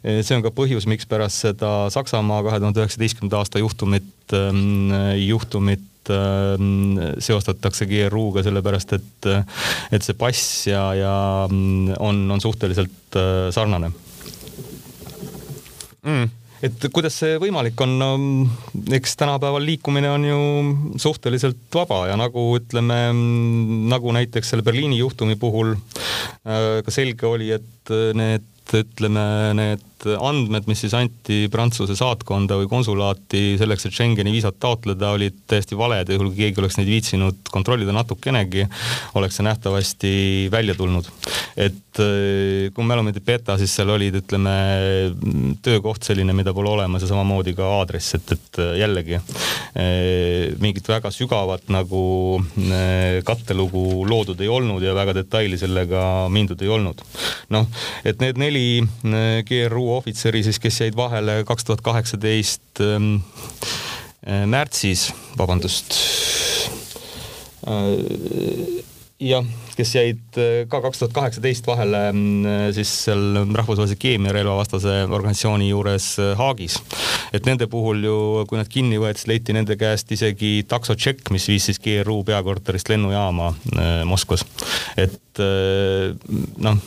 See 0.00 0.36
on 0.36 0.44
ka 0.44 0.52
põhjus, 0.54 0.88
mikspärast 0.88 1.46
seda 1.46 1.70
Saksamaa 1.92 2.40
kahe 2.46 2.60
tuhande 2.62 2.80
üheksateistkümnenda 2.82 3.42
aasta 3.42 3.60
juhtumit, 3.60 4.10
ähm, 4.36 4.90
juhtumit 5.20 6.12
ähm, 6.12 6.96
seostatakse 7.20 7.88
GRU-ga 7.90 8.44
sellepärast, 8.46 8.96
et, 8.96 9.30
et 9.92 10.06
see 10.06 10.16
pass 10.18 10.66
ja, 10.70 10.90
ja 10.96 11.14
mm, 11.50 11.96
on, 12.00 12.24
on 12.32 12.40
suhteliselt 12.40 13.18
äh, 13.20 13.48
sarnane. 13.54 13.92
Mm. 16.06 16.30
Et 16.60 16.82
kuidas 16.92 17.14
see 17.16 17.38
võimalik 17.40 17.78
on, 17.80 17.94
no 17.96 18.08
eks 18.92 19.14
tänapäeval 19.16 19.64
liikumine 19.64 20.10
on 20.12 20.24
ju 20.28 20.40
suhteliselt 21.00 21.62
vaba 21.72 22.02
ja 22.10 22.18
nagu 22.20 22.42
ütleme, 22.58 22.98
nagu 23.88 24.12
näiteks 24.12 24.52
selle 24.52 24.64
Berliini 24.66 24.98
juhtumi 25.00 25.38
puhul 25.40 25.72
äh, 25.72 26.80
ka 26.84 26.92
selge 26.92 27.28
oli, 27.28 27.48
et 27.56 27.94
need 28.16 28.76
ütleme, 28.76 29.24
need 29.56 29.86
andmed, 30.08 30.66
mis 30.70 30.80
siis 30.84 30.94
anti 30.96 31.42
Prantsuse 31.52 31.96
saatkonda 31.98 32.56
või 32.60 32.68
konsulaati 32.70 33.56
selleks, 33.60 33.86
et 33.86 33.96
Schengeni 33.96 34.32
viisat 34.32 34.56
taotleda, 34.62 35.12
olid 35.16 35.42
täiesti 35.50 35.78
valed 35.78 36.08
ja 36.08 36.16
juhul 36.16 36.30
kui 36.30 36.44
keegi 36.44 36.62
oleks 36.62 36.78
neid 36.78 36.88
viitsinud 36.90 37.50
kontrollida 37.52 37.92
natukenegi, 37.94 38.66
oleks 39.20 39.38
see 39.38 39.46
nähtavasti 39.46 40.12
välja 40.52 40.76
tulnud. 40.78 41.10
et 41.56 42.00
äh, 42.00 42.70
kui 42.74 42.86
mälu 42.86 43.04
mind 43.04 43.20
ei 43.20 43.26
peta, 43.26 43.58
siis 43.60 43.74
seal 43.76 43.90
olid, 43.92 44.16
ütleme, 44.22 44.54
töökoht 45.62 46.06
selline, 46.06 46.32
mida 46.36 46.54
pole 46.56 46.70
olemas 46.70 47.04
ja 47.04 47.10
samamoodi 47.10 47.54
ka 47.58 47.68
aadress, 47.80 48.14
et, 48.16 48.32
et 48.36 48.62
jällegi 48.80 49.18
äh, 49.18 50.56
mingit 50.62 50.88
väga 50.88 51.12
sügavat 51.14 51.68
nagu 51.72 52.00
kattelugu 53.26 54.06
loodud 54.08 54.40
ei 54.40 54.48
olnud 54.48 54.82
ja 54.82 54.94
väga 54.96 55.14
detaili 55.20 55.58
sellega 55.60 56.28
mindud 56.32 56.62
ei 56.62 56.72
olnud. 56.72 57.04
noh, 57.50 57.66
et 58.04 58.20
need 58.22 58.38
neli 58.40 58.66
GRU 59.46 59.89
ohvitseri 59.98 60.42
siis, 60.46 60.60
kes 60.62 60.80
jäid 60.84 60.96
vahele 60.98 61.40
kaks 61.48 61.66
tuhat 61.66 61.82
kaheksateist 61.84 62.82
ähm, 62.84 63.16
äh, 64.26 64.46
märtsis, 64.46 65.10
vabandust 65.38 65.96
äh, 67.66 68.80
jah, 69.20 69.46
kes 69.76 69.94
jäid 69.96 70.38
äh, 70.40 70.62
ka 70.70 70.80
kaks 70.84 71.02
tuhat 71.02 71.16
kaheksateist 71.16 71.68
vahele 71.68 72.02
siis 72.76 72.92
seal 73.06 73.42
rahvusvahelise 73.44 73.98
keemiarelvavastase 74.00 74.96
organisatsiooni 75.08 75.68
juures 75.72 76.14
Haagis. 76.40 76.80
et 77.32 77.46
nende 77.46 77.68
puhul 77.70 78.04
ju, 78.04 78.16
kui 78.48 78.60
nad 78.60 78.70
kinni 78.70 78.98
võeti, 79.00 79.22
siis 79.22 79.32
leiti 79.34 79.56
nende 79.56 79.76
käest 79.80 80.10
isegi 80.16 80.64
taksotšekk, 80.68 81.30
mis 81.34 81.48
viis 81.52 81.70
siis 81.70 81.82
GRU 81.82 82.22
peakorterist 82.28 82.88
lennujaama 82.92 83.52
Moskvas. 84.08 84.46
et 84.96 85.44
noh 86.60 86.80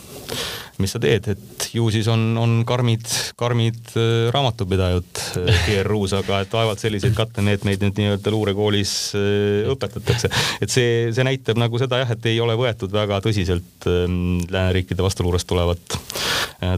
mis 0.82 0.90
sa 0.94 0.98
teed, 1.02 1.28
et 1.30 1.66
ju 1.74 1.86
siis 1.92 2.06
on, 2.10 2.22
on 2.40 2.54
karmid, 2.66 3.06
karmid 3.38 3.92
äh, 3.94 4.30
raamatupidajad 4.34 5.20
äh, 5.38 5.60
GRU-s, 5.68 6.16
aga 6.18 6.40
et 6.42 6.54
vaevalt 6.54 6.82
selliseid 6.82 7.14
kattemeetmeid 7.16 7.84
nüüd 7.84 8.00
nii-öelda 8.00 8.32
luurekoolis 8.34 8.94
äh, 9.18 9.70
õpetatakse. 9.70 10.30
et 10.64 10.74
see, 10.74 11.12
see 11.14 11.26
näitab 11.26 11.60
nagu 11.62 11.78
seda 11.80 12.02
jah, 12.02 12.10
et 12.16 12.26
ei 12.30 12.40
ole 12.42 12.56
võetud 12.58 12.92
väga 12.94 13.20
tõsiselt 13.24 13.88
ähm, 13.90 14.42
lääneriikide 14.50 15.04
vastuluurest 15.06 15.48
tulevat, 15.50 15.98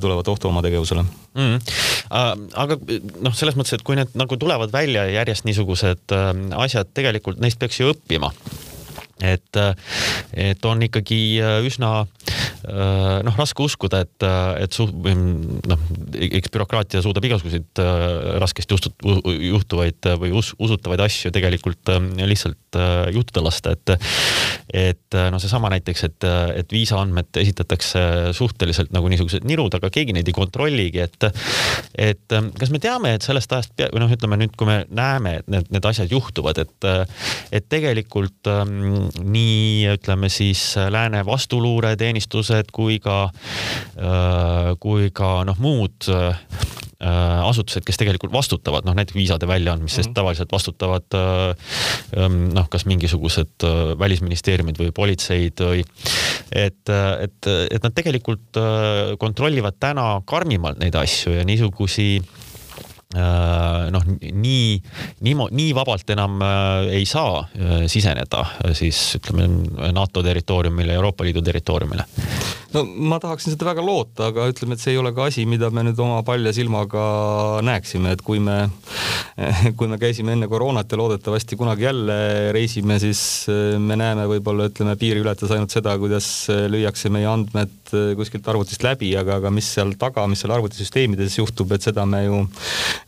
tulevat 0.03 0.29
ohtu 0.29 0.51
oma 0.51 0.63
tegevusele 0.65 1.05
mm. 1.07 1.75
aga 2.11 2.79
noh, 3.25 3.35
selles 3.37 3.57
mõttes, 3.57 3.79
et 3.79 3.85
kui 3.87 3.97
need 3.99 4.13
nagu 4.19 4.37
tulevad 4.41 4.73
välja 4.75 5.07
järjest 5.09 5.49
niisugused 5.49 6.17
asjad, 6.57 6.93
tegelikult 6.97 7.41
neist 7.41 7.61
peaks 7.61 7.81
ju 7.81 7.93
õppima 7.95 8.33
et, 9.25 9.61
et 10.37 10.69
on 10.69 10.83
ikkagi 10.85 11.21
üsna 11.65 12.03
Äh, 12.27 12.36
noh, 12.67 13.37
raske 13.39 13.63
uskuda, 13.63 14.03
et, 14.07 14.27
et 14.63 14.77
su-, 14.77 14.89
noh, 14.91 15.85
eks 16.27 16.53
bürokraatia 16.55 17.03
suudab 17.05 17.27
igasuguseid 17.29 17.83
äh, 17.83 18.07
raskesti 18.43 18.77
ustut-, 18.77 19.07
juhtuvaid 19.31 20.11
või 20.21 20.33
us, 20.37 20.53
usutavaid 20.63 21.05
asju 21.07 21.33
tegelikult 21.35 21.93
äh, 21.95 22.01
lihtsalt 22.27 22.81
juhtuda 23.15 23.45
lasta, 23.47 23.73
et 23.77 23.95
et 24.77 25.17
noh, 25.33 25.39
seesama 25.41 25.71
näiteks, 25.73 26.03
et, 26.05 26.25
et 26.61 26.73
viisaandmed 26.75 27.39
esitatakse 27.41 28.01
suhteliselt 28.37 28.91
nagu 28.93 29.09
niisugused 29.09 29.47
nirud, 29.49 29.73
aga 29.79 29.89
keegi 29.95 30.13
neid 30.13 30.29
ei 30.29 30.35
kontrolligi, 30.37 31.05
et 31.07 31.29
et 31.97 32.37
kas 32.59 32.73
me 32.75 32.81
teame, 32.83 33.15
et 33.17 33.25
sellest 33.25 33.55
ajast 33.55 33.87
või 33.95 34.03
noh, 34.03 34.13
ütleme 34.13 34.41
nüüd, 34.43 34.57
kui 34.59 34.69
me 34.69 34.81
näeme, 34.91 35.39
et 35.41 35.49
need, 35.53 35.71
need 35.73 35.89
asjad 35.89 36.13
juhtuvad, 36.13 36.61
et 36.61 36.89
et 37.55 37.69
tegelikult 37.73 38.51
ähm, 38.51 39.07
nii 39.23 39.87
ütleme 39.95 40.29
siis 40.33 40.75
lääne 40.91 41.23
vastuluureteenistused, 41.27 42.56
asutused 42.57 42.73
kui 42.73 42.99
ka, 43.01 43.31
äh, 43.97 44.75
kui 44.81 45.11
ka 45.13 45.45
noh, 45.45 45.57
muud 45.59 46.09
äh, 46.09 46.37
asutused, 46.97 47.85
kes 47.85 47.99
tegelikult 48.01 48.33
vastutavad, 48.33 48.87
noh 48.87 48.95
näiteks 48.97 49.17
viisade 49.17 49.47
väljaandmise 49.47 50.01
eest 50.01 50.09
mm 50.09 50.13
-hmm. 50.13 50.15
tavaliselt 50.15 50.53
vastutavad 50.53 51.05
äh, 51.15 51.57
ähm, 52.17 52.49
noh, 52.55 52.69
kas 52.69 52.87
mingisugused 52.87 53.63
välisministeeriumid 53.99 54.79
või 54.79 54.93
politseid 54.93 55.61
või 55.61 55.85
et, 56.53 56.89
et, 57.21 57.47
et 57.71 57.83
nad 57.83 57.93
tegelikult 57.93 58.57
kontrollivad 59.19 59.77
täna 59.81 60.23
karmimalt 60.25 60.79
neid 60.79 60.95
asju 60.95 61.37
ja 61.37 61.45
niisugusi 61.45 62.23
Äh, 62.23 62.46
noh, 63.15 64.03
nii, 64.19 64.81
nii, 65.23 65.35
nii 65.51 65.75
vabalt 65.77 66.11
enam 66.11 66.41
äh, 66.43 66.89
ei 66.99 67.05
saa 67.07 67.39
äh, 67.45 67.85
siseneda 67.87 68.43
siis 68.75 68.99
ütleme 69.21 69.47
NATO 69.95 70.25
territooriumile, 70.27 70.97
Euroopa 70.99 71.25
Liidu 71.25 71.43
territooriumile. 71.47 72.05
No 72.77 72.85
ma 72.85 73.19
tahaksin 73.23 73.55
seda 73.55 73.71
väga 73.71 73.85
loota, 73.85 74.31
aga 74.31 74.47
ütleme, 74.51 74.77
et 74.77 74.83
see 74.83 74.95
ei 74.95 75.01
ole 75.01 75.13
ka 75.17 75.29
asi, 75.31 75.47
mida 75.49 75.71
me 75.73 75.87
nüüd 75.87 76.01
oma 76.03 76.21
palja 76.27 76.53
silmaga 76.57 77.05
näeksime, 77.67 78.13
et 78.17 78.25
kui 78.27 78.41
me, 78.43 78.59
kui 79.79 79.89
me 79.91 79.99
käisime 80.01 80.35
enne 80.37 80.49
koroonat 80.51 80.93
ja 80.93 81.01
loodetavasti 81.01 81.59
kunagi 81.59 81.89
jälle 81.89 82.19
reisime, 82.57 82.99
siis 83.03 83.21
me 83.81 83.99
näeme 83.99 84.27
võib-olla 84.31 84.69
ütleme 84.71 84.97
piiri 85.01 85.25
ületas 85.25 85.55
ainult 85.55 85.75
seda, 85.75 85.97
kuidas 86.01 86.29
lüüakse 86.73 87.13
meie 87.13 87.29
andmed 87.31 87.95
kuskilt 88.19 88.47
arvutist 88.51 88.85
läbi, 88.85 89.13
aga, 89.19 89.39
aga 89.41 89.53
mis 89.55 89.69
seal 89.77 89.95
taga, 90.01 90.27
mis 90.31 90.43
seal 90.43 90.55
arvutisüsteemides 90.57 91.39
juhtub, 91.39 91.73
et 91.77 91.87
seda 91.87 92.07
me 92.09 92.23
ju 92.25 92.43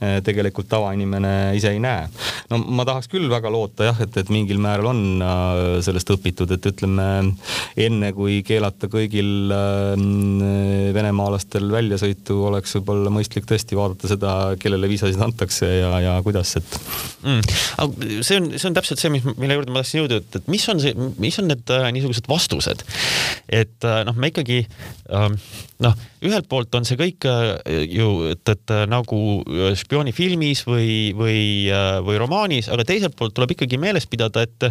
eh, 0.00 0.18
tegelikult 0.24 0.68
tavainimene 0.70 1.34
ise 1.58 1.72
ei 1.74 1.82
näe. 1.82 2.06
no 2.50 2.60
ma 2.62 2.86
tahaks 2.88 3.10
küll 3.12 3.28
väga 3.30 3.50
loota 3.52 3.90
jah, 3.90 4.02
et, 4.04 4.16
et 4.20 4.32
mingil 4.32 4.60
määral 4.62 4.92
on 4.92 5.02
äh, 5.24 5.62
sellest 5.84 6.10
õpitud, 6.14 6.52
et 6.54 6.70
ütleme 6.72 7.08
enne 7.76 8.12
kui 8.16 8.40
keelata 8.46 8.90
kõigil 8.92 9.52
venemaalastel 10.94 11.68
väljasõitu, 11.72 12.36
oleks 12.48 12.76
võib-olla 12.78 13.12
mõistlik 13.12 13.46
tõesti 13.48 13.78
vaadata 13.78 14.10
seda, 14.10 14.34
kellele 14.60 14.90
viisasid 14.90 15.20
antakse 15.24 15.68
ja, 15.68 15.92
ja 16.04 16.16
kuidas, 16.24 16.54
et 16.60 16.76
mm.. 17.24 18.20
see 18.26 18.40
on, 18.40 18.50
see 18.56 18.68
on 18.70 18.76
täpselt 18.78 19.02
see, 19.02 19.12
mis, 19.14 19.26
mille 19.36 19.58
juurde 19.58 19.74
ma 19.74 19.82
tahtsin 19.82 20.02
jõuda, 20.02 20.20
et, 20.22 20.40
et 20.40 20.52
mis 20.52 20.68
on 20.72 20.82
see, 20.82 20.94
mis 21.20 21.38
on 21.42 21.50
need 21.52 21.74
äh, 21.74 21.88
niisugused 21.96 22.28
vastused, 22.30 22.84
et 23.48 23.88
noh, 24.08 24.16
me 24.18 24.32
ikkagi 24.32 24.62
ähm, 25.14 25.36
noh, 25.84 25.98
ühelt 26.26 26.48
poolt 26.50 26.74
on 26.78 26.86
see 26.88 26.98
kõik 26.98 27.28
ju, 27.88 28.08
et, 28.32 28.54
et 28.54 28.74
nagu 28.90 29.20
spioonifilmis 29.78 30.64
või, 30.68 30.88
või, 31.18 31.42
või 32.06 32.18
romaanis, 32.20 32.70
aga 32.72 32.86
teiselt 32.88 33.16
poolt 33.18 33.36
tuleb 33.36 33.54
ikkagi 33.54 33.78
meeles 33.80 34.08
pidada, 34.10 34.42
et, 34.46 34.70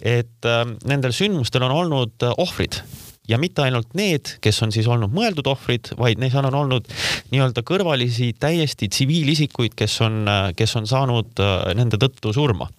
et 0.00 0.50
nendel 0.90 1.14
sündmustel 1.14 1.68
on 1.68 1.76
olnud 1.84 2.30
ohvrid 2.36 2.80
ja 3.28 3.38
mitte 3.38 3.62
ainult 3.62 3.94
need, 3.98 4.36
kes 4.42 4.62
on 4.64 4.72
siis 4.74 4.88
olnud 4.90 5.12
mõeldud 5.14 5.46
ohvrid, 5.50 5.92
vaid 5.98 6.20
neis 6.22 6.34
on 6.38 6.48
olnud 6.50 6.88
nii-öelda 7.30 7.62
kõrvalisi 7.66 8.32
täiesti 8.40 8.88
tsiviilisikuid, 8.90 9.76
kes 9.78 10.00
on, 10.06 10.24
kes 10.56 10.76
on 10.80 10.88
saanud 10.90 11.42
nende 11.78 12.00
tõttu 12.00 12.34
surma. 12.34 12.70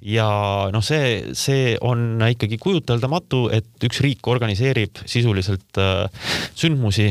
Ja 0.00 0.26
noh, 0.72 0.84
see, 0.84 1.32
see 1.36 1.74
on 1.84 2.22
ikkagi 2.30 2.56
kujuteldamatu, 2.60 3.46
et 3.52 3.84
üks 3.84 4.00
riik 4.04 4.28
organiseerib 4.32 5.02
sisuliselt 5.04 5.80
äh, 5.80 6.06
sündmusi 6.56 7.10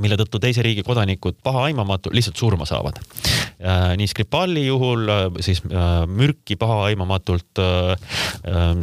mille 0.00 0.18
tõttu 0.20 0.40
teise 0.42 0.64
riigi 0.64 0.84
kodanikud 0.86 1.38
pahaaimamatult 1.44 2.14
lihtsalt 2.16 2.40
surma 2.40 2.66
saavad. 2.68 3.00
Äh, 3.60 3.94
nii 4.00 4.08
Skripali 4.10 4.64
juhul 4.66 5.08
äh, 5.08 5.26
siis 5.44 5.62
mürki 6.10 6.56
pahaaimamatult 6.60 7.60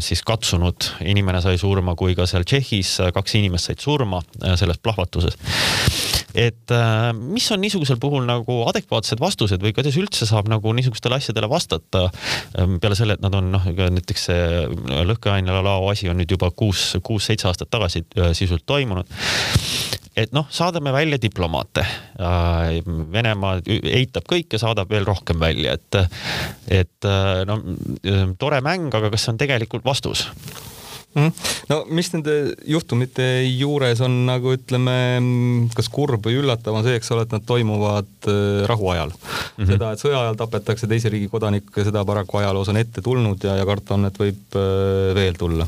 siis 0.04 0.22
katsunud 0.26 0.92
inimene 1.08 1.42
sai 1.44 1.58
surma, 1.60 1.96
kui 1.98 2.16
ka 2.18 2.28
seal 2.30 2.46
Tšehhis 2.48 2.98
kaks 3.16 3.38
inimest 3.40 3.72
said 3.72 3.82
surma 3.84 4.22
selles 4.60 4.80
plahvatuses 4.84 5.38
et 6.38 6.72
äh, 6.72 7.12
mis 7.18 7.48
on 7.52 7.62
niisugusel 7.64 7.98
puhul 8.02 8.26
nagu 8.28 8.60
adekvaatsed 8.70 9.22
vastused 9.22 9.64
või 9.64 9.74
kuidas 9.76 9.98
üldse 9.98 10.28
saab 10.30 10.50
nagu 10.52 10.74
niisugustele 10.78 11.18
asjadele 11.18 11.50
vastata 11.50 12.08
peale 12.54 12.98
selle, 12.98 13.18
et 13.18 13.24
nad 13.24 13.34
on 13.38 13.50
noh, 13.56 13.66
näiteks 13.66 14.28
see 14.30 15.02
lõhkeainelao 15.10 15.88
asi 15.92 16.12
on 16.12 16.22
nüüd 16.22 16.36
juba 16.38 16.52
kuus, 16.52 16.92
kuus-seitse 17.04 17.50
aastat 17.50 17.72
tagasi 17.74 18.06
äh, 18.06 18.34
sisuliselt 18.34 18.68
toimunud 18.70 19.10
et 20.18 20.34
noh, 20.36 20.48
saadame 20.50 20.94
välja 20.96 21.20
diplomaate. 21.22 21.86
Äh, 22.20 22.80
Venemaa 23.14 23.60
eitab 23.68 24.26
kõike, 24.30 24.60
saadab 24.62 24.90
veel 24.94 25.06
rohkem 25.08 25.40
välja, 25.42 25.78
et, 25.78 26.02
et 26.82 27.10
no 27.48 27.60
tore 28.40 28.62
mäng, 28.66 28.90
aga 28.94 29.12
kas 29.14 29.28
see 29.28 29.36
on 29.36 29.40
tegelikult 29.42 29.86
vastus? 29.86 30.28
Mhm. 31.18 31.32
no 31.72 31.80
mis 31.98 32.12
nende 32.14 32.34
juhtumite 32.70 33.26
juures 33.58 34.02
on 34.06 34.20
nagu 34.28 34.52
ütleme, 34.54 34.94
kas 35.74 35.90
kurb 35.90 36.28
või 36.28 36.38
üllatav 36.44 36.76
on 36.78 36.86
see, 36.86 36.98
eks 37.00 37.10
ole, 37.16 37.24
et 37.26 37.34
nad 37.34 37.46
toimuvad 37.48 38.30
äh, 38.30 38.68
rahuajal 38.70 39.10
mm. 39.10 39.56
-hmm. 39.58 39.72
seda, 39.72 39.92
et 39.94 40.04
sõja 40.04 40.20
ajal 40.22 40.38
tapetakse 40.38 40.90
teise 40.90 41.10
riigi 41.10 41.30
kodanikke, 41.32 41.86
seda 41.88 42.04
paraku 42.06 42.38
ajaloos 42.42 42.70
on 42.70 42.78
ette 42.78 43.02
tulnud 43.02 43.44
ja, 43.44 43.56
ja 43.58 43.66
karta 43.66 43.96
on, 43.98 44.06
et 44.12 44.20
võib 44.22 44.60
äh, 44.62 45.16
veel 45.18 45.40
tulla. 45.40 45.66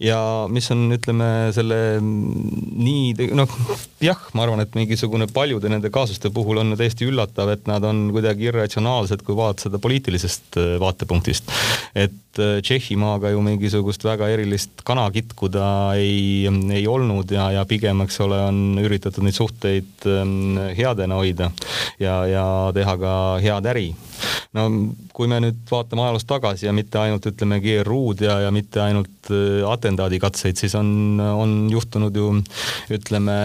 ja 0.00 0.20
mis 0.48 0.70
on, 0.72 0.86
ütleme 0.96 1.28
selle 1.52 1.80
nii, 2.00 3.28
noh 3.36 3.58
jah, 4.00 4.24
ma 4.32 4.46
arvan, 4.46 4.64
et 4.64 4.78
mingisugune 4.78 5.28
paljude 5.34 5.68
nende 5.68 5.92
kaasuste 5.92 6.32
puhul 6.32 6.62
on 6.62 6.72
täiesti 6.80 7.04
üllatav, 7.08 7.52
et 7.52 7.68
nad 7.68 7.84
on 7.84 8.06
kuidagi 8.14 8.48
irratsionaalsed, 8.48 9.20
kui 9.26 9.36
vaadata 9.36 9.68
seda 9.68 9.82
poliitilisest 9.84 10.56
äh, 10.56 10.72
vaatepunktist. 10.80 11.52
et 11.92 12.16
Tšehhimaaga 12.38 13.32
ju 13.32 13.40
mingisugust 13.42 14.04
väga 14.06 14.28
erilist 14.30 14.77
kana 14.86 15.08
kitkuda 15.14 15.68
ei, 15.98 16.48
ei 16.74 16.86
olnud 16.88 17.30
ja, 17.34 17.50
ja 17.54 17.64
pigem, 17.68 18.04
eks 18.04 18.20
ole, 18.24 18.40
on 18.50 18.80
üritatud 18.82 19.24
neid 19.26 19.36
suhteid 19.36 20.06
ähm, 20.08 20.58
headena 20.78 21.18
hoida 21.18 21.50
ja, 22.00 22.20
ja 22.28 22.44
teha 22.74 22.98
ka 23.00 23.14
head 23.44 23.70
äri. 23.72 23.88
No 24.56 24.68
kui 25.14 25.28
me 25.30 25.40
nüüd 25.42 25.60
vaatame 25.70 26.04
ajaloos 26.04 26.26
tagasi 26.28 26.66
ja 26.66 26.72
mitte 26.74 26.98
ainult 27.00 27.26
ütleme 27.28 27.60
GRU-d 27.62 28.24
ja, 28.26 28.38
ja 28.46 28.52
mitte 28.54 28.80
ainult 28.82 29.30
äh, 29.32 29.64
atentaadikatseid, 29.68 30.58
siis 30.60 30.74
on, 30.78 31.20
on 31.20 31.56
juhtunud 31.72 32.16
ju 32.16 32.30
ütleme 32.94 33.38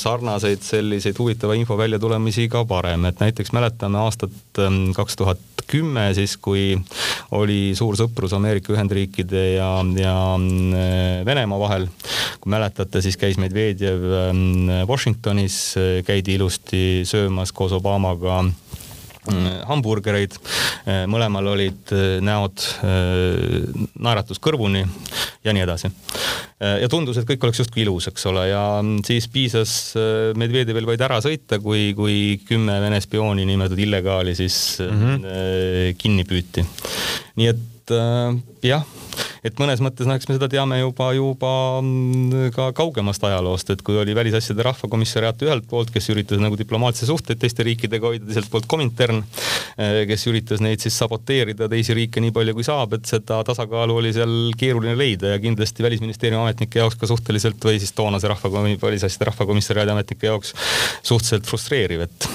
sarnaseid 0.00 0.64
selliseid 0.66 1.18
huvitava 1.18 1.56
info 1.58 1.78
väljatulemisi 1.80 2.48
ka 2.52 2.64
varem, 2.68 3.06
et 3.08 3.22
näiteks 3.22 3.54
mäletame 3.56 4.02
aastat 4.02 4.62
ähm, 4.62 4.90
kaks 4.96 5.18
tuhat 5.20 5.46
kümme, 5.70 6.10
siis 6.16 6.36
kui 6.42 6.74
oli 7.36 7.72
suur 7.78 7.96
sõprus 7.98 8.34
Ameerika 8.34 8.74
Ühendriikide 8.74 9.44
ja, 9.54 9.70
ja 9.98 10.14
Venemaa 11.26 11.58
vahel. 11.60 11.88
kui 12.40 12.50
mäletate, 12.50 13.02
siis 13.04 13.16
käis 13.20 13.36
Medvedjev 13.38 14.04
ähm, 14.30 14.70
Washingtonis, 14.88 15.74
käidi 16.06 16.38
ilusti 16.38 17.02
söömas 17.04 17.52
koos 17.52 17.72
Obamaga 17.76 18.44
Mm, 19.28 19.66
hamburgereid, 19.68 20.32
äh, 20.88 21.02
mõlemal 21.10 21.50
olid 21.52 21.90
äh, 21.92 22.22
näod 22.24 22.62
äh, 22.80 23.66
naeratus 24.00 24.40
kõrvuni 24.40 24.80
ja 25.44 25.52
nii 25.52 25.64
edasi. 25.64 25.90
ja 26.60 26.88
tundus, 26.92 27.16
et 27.16 27.24
kõik 27.24 27.44
oleks 27.46 27.62
justkui 27.62 27.80
ilus, 27.86 28.10
eks 28.10 28.26
ole, 28.28 28.42
ja 28.50 28.62
siis 29.06 29.24
piisas 29.32 29.70
Medvedjevil 30.36 30.84
vaid 30.84 31.00
ära 31.00 31.16
sõita, 31.24 31.56
kui, 31.64 31.94
kui 31.96 32.16
kümme 32.44 32.74
Vene 32.82 32.98
spiooni 33.00 33.46
nimetatud 33.48 33.80
illegaali 33.80 34.34
siis 34.36 34.76
mm 34.84 35.00
-hmm. 35.00 35.96
kinni 35.96 36.24
püüti. 36.28 36.66
nii 37.40 37.48
et 37.48 37.94
jah 38.62 38.84
et 39.46 39.60
mõnes 39.60 39.80
mõttes 39.84 40.08
noh, 40.08 40.18
eks 40.18 40.28
me 40.28 40.36
seda 40.36 40.48
teame 40.52 40.80
juba, 40.80 41.10
juba 41.16 41.52
mm, 41.80 42.50
ka 42.54 42.70
kaugemast 42.76 43.24
ajaloost, 43.24 43.72
et 43.74 43.84
kui 43.86 43.96
oli 44.00 44.14
välisasjade 44.16 44.64
rahvakomissariaat 44.66 45.44
ühelt 45.46 45.68
poolt, 45.70 45.92
kes 45.94 46.10
üritas 46.12 46.42
nagu 46.42 46.58
diplomaatilisi 46.60 47.08
suhteid 47.08 47.40
teiste 47.40 47.64
riikidega 47.66 48.10
hoida, 48.12 48.26
teiselt 48.28 48.50
poolt 48.52 48.68
Komintern, 48.70 49.22
eh, 49.76 50.02
kes 50.10 50.26
üritas 50.30 50.62
neid 50.64 50.82
siis 50.84 50.96
saboteerida, 51.00 51.68
teisi 51.72 51.96
riike 51.96 52.22
nii 52.22 52.34
palju 52.36 52.56
kui 52.58 52.66
saab, 52.66 52.98
et 52.98 53.08
seda 53.08 53.40
tasakaalu 53.48 54.00
oli 54.02 54.12
seal 54.16 54.36
keeruline 54.60 54.96
leida 54.98 55.34
ja 55.34 55.40
kindlasti 55.42 55.86
välisministeeriumi 55.86 56.44
ametnike 56.44 56.82
jaoks 56.82 57.00
ka 57.00 57.08
suhteliselt 57.10 57.64
või 57.64 57.80
siis 57.80 57.94
toonase 57.96 58.30
rahvakomi-, 58.30 58.78
välisasjade 58.82 59.30
rahvakomissariaadi 59.32 59.96
ametnike 59.96 60.30
jaoks 60.30 60.54
suhteliselt 61.02 61.48
frustreeriv, 61.48 62.06
et 62.08 62.30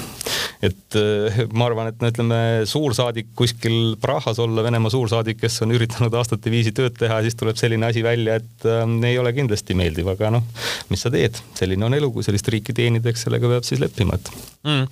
et 0.65 0.97
eh, 0.99 1.39
ma 1.55 1.67
arvan, 1.69 1.89
et 1.91 2.01
no 2.01 2.09
ütleme, 2.11 2.39
suursaadik 2.69 3.31
kuskil 3.37 3.95
Prahas 4.01 4.39
olla, 4.41 4.63
Venemaa 4.65 4.93
suursaadik, 4.93 5.39
kes 5.41 5.61
on 5.65 5.75
üritanud 5.75 6.13
aastate 6.17 6.53
viisi 6.53 6.73
tööd 6.75 6.95
teha, 6.99 7.21
siis 7.25 7.37
tuleb 7.39 7.59
selline 7.59 7.89
asi 7.89 8.03
välja, 8.05 8.39
et 8.41 8.67
äh, 8.69 8.83
ei 9.09 9.19
ole 9.21 9.33
kindlasti 9.35 9.77
meeldiv, 9.77 10.09
aga 10.15 10.31
noh, 10.37 10.45
mis 10.91 11.05
sa 11.05 11.11
teed, 11.13 11.39
selline 11.57 11.87
on 11.87 11.97
elu, 11.97 12.11
kui 12.13 12.25
sellist 12.25 12.49
riiki 12.51 12.75
teenida, 12.75 13.11
eks 13.11 13.25
sellega 13.27 13.51
peab 13.51 13.67
siis 13.67 13.81
leppima, 13.83 14.19
et. 14.19 14.31
Mm.. 14.65 14.87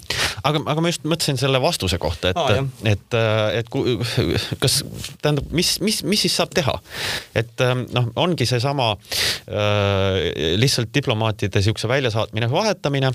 aga, 0.46 0.64
aga 0.76 0.84
ma 0.86 0.92
just 0.92 1.08
mõtlesin 1.10 1.40
selle 1.42 1.62
vastuse 1.64 1.98
kohta, 2.02 2.34
et 2.34 2.42
ah,, 2.42 2.60
et, 2.90 3.18
äh, 3.18 3.46
et 3.62 3.72
kui, 3.74 3.98
kas 4.64 4.82
tähendab, 5.24 5.48
mis, 5.56 5.76
mis, 5.84 6.04
mis 6.08 6.28
siis 6.28 6.36
saab 6.38 6.54
teha? 6.54 6.76
et 7.38 7.62
ähm, 7.64 7.86
noh, 7.94 8.10
ongi 8.20 8.46
seesama 8.50 8.94
äh, 8.94 10.58
lihtsalt 10.60 10.94
diplomaatide 10.94 11.64
siukse 11.66 11.90
väljasaatmine, 11.90 12.50
vahetamine 12.52 13.14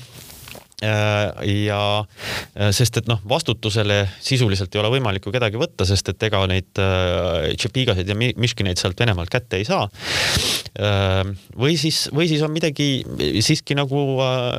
ja 0.78 1.80
äh, 2.54 2.70
sest 2.70 3.00
et 3.00 3.08
noh, 3.10 3.18
vastutusele 3.28 4.04
sisuliselt 4.22 4.74
ei 4.74 4.80
ole 4.82 4.92
võimalik 4.92 5.24
ju 5.26 5.32
kedagi 5.34 5.58
võtta, 5.58 5.82
sest 5.88 6.12
et 6.12 6.26
ega 6.28 6.44
neid 6.46 6.78
äh, 6.78 7.48
Tšepigasid 7.58 8.06
ja 8.06 8.14
Miškineid 8.14 8.78
sealt 8.78 9.00
Venemaalt 9.00 9.32
kätte 9.32 9.58
ei 9.58 9.66
saa. 9.66 9.88
või 11.58 11.74
siis, 11.80 12.08
või 12.14 12.28
siis 12.30 12.42
on 12.46 12.52
midagi 12.54 13.02
siiski 13.42 13.74
nagu 13.74 13.98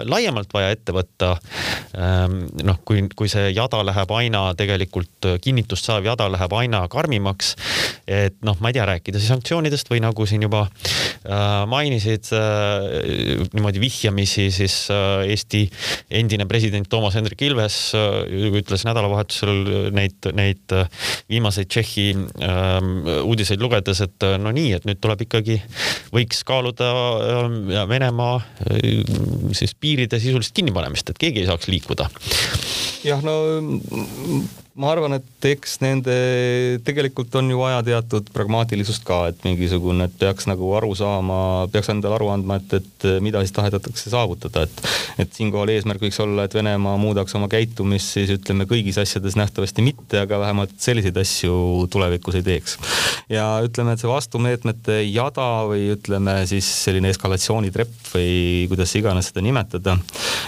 laiemalt 0.09 0.51
vaja 0.53 0.73
ette 0.73 0.91
võtta. 0.95 1.29
noh, 2.63 2.79
kui, 2.85 3.05
kui 3.15 3.29
see 3.31 3.49
jada 3.55 3.79
läheb 3.85 4.11
aina 4.11 4.41
tegelikult 4.57 5.27
kinnitust 5.41 5.87
saav 5.87 6.05
jada 6.05 6.27
läheb 6.31 6.53
aina 6.53 6.81
karmimaks, 6.91 7.53
et 8.07 8.35
noh, 8.43 8.57
ma 8.59 8.71
ei 8.71 8.75
tea, 8.75 8.87
rääkida 8.89 9.19
siis 9.19 9.31
sanktsioonidest 9.31 9.91
või 9.91 10.01
nagu 10.03 10.25
siin 10.27 10.43
juba 10.43 10.65
mainisid 11.69 12.27
niimoodi 13.53 13.79
vihjamisi 13.83 14.49
siis 14.51 14.81
Eesti 14.91 15.65
endine 16.09 16.47
president 16.49 16.89
Toomas 16.89 17.15
Hendrik 17.17 17.41
Ilves 17.45 17.77
ütles 18.59 18.85
nädalavahetusel 18.87 19.91
neid, 19.95 20.29
neid 20.35 20.75
viimaseid 21.29 21.69
Tšehhi 21.69 22.07
ähm, 22.15 22.93
uudiseid 23.23 23.61
lugedes, 23.61 24.01
et 24.05 24.27
no 24.41 24.53
nii, 24.55 24.73
et 24.77 24.87
nüüd 24.89 25.01
tuleb 25.03 25.25
ikkagi, 25.27 25.59
võiks 26.15 26.41
kaaluda 26.47 26.89
ähm, 27.25 27.59
Venemaa 27.89 28.39
siis 29.57 29.75
piiride 29.79 30.19
sisulist 30.21 30.55
kinnipanemist, 30.57 31.13
et 31.13 31.21
keegi 31.21 31.43
ei 31.43 31.49
saaks 31.49 31.69
liikuda. 31.71 32.09
jah, 33.05 33.21
no 33.25 33.37
ma 34.79 34.93
arvan, 34.93 35.17
et 35.17 35.47
eks 35.49 35.79
nende, 35.83 36.15
tegelikult 36.87 37.33
on 37.39 37.49
ju 37.51 37.59
vaja 37.59 37.81
teatud 37.83 38.29
pragmaatilisust 38.35 39.03
ka, 39.07 39.25
et 39.31 39.43
mingisugune, 39.43 40.07
et 40.07 40.15
peaks 40.21 40.47
nagu 40.47 40.71
aru 40.77 40.93
saama, 40.95 41.39
peaks 41.73 41.91
endale 41.91 42.15
aru 42.15 42.29
andma, 42.31 42.59
et, 42.61 42.77
et 42.79 43.07
mida 43.23 43.41
siis 43.43 43.55
tahetakse 43.55 44.11
saavutada, 44.13 44.63
et 44.67 44.85
et 45.19 45.35
siinkohal 45.35 45.73
eesmärk 45.73 46.03
võiks 46.05 46.19
olla, 46.23 46.45
et 46.47 46.55
Venemaa 46.55 46.95
muudaks 46.99 47.35
oma 47.35 47.49
käitumist 47.51 48.13
siis 48.15 48.31
ütleme 48.31 48.63
kõigis 48.69 48.99
asjades 49.01 49.35
nähtavasti 49.39 49.83
mitte, 49.83 50.21
aga 50.21 50.39
vähemalt 50.45 50.77
selliseid 50.79 51.17
asju 51.19 51.87
tulevikus 51.91 52.39
ei 52.39 52.45
teeks. 52.45 52.77
ja 53.29 53.47
ütleme, 53.65 53.93
et 53.93 54.03
see 54.03 54.09
vastumeetmete 54.09 55.01
jada 55.09 55.49
või 55.67 55.89
ütleme 55.97 56.37
siis 56.49 56.69
selline 56.85 57.11
eskalatsioonitrepp 57.11 58.13
või 58.13 58.31
kuidas 58.71 58.95
iganes 58.95 59.31
seda 59.31 59.43
nimetada, 59.43 59.97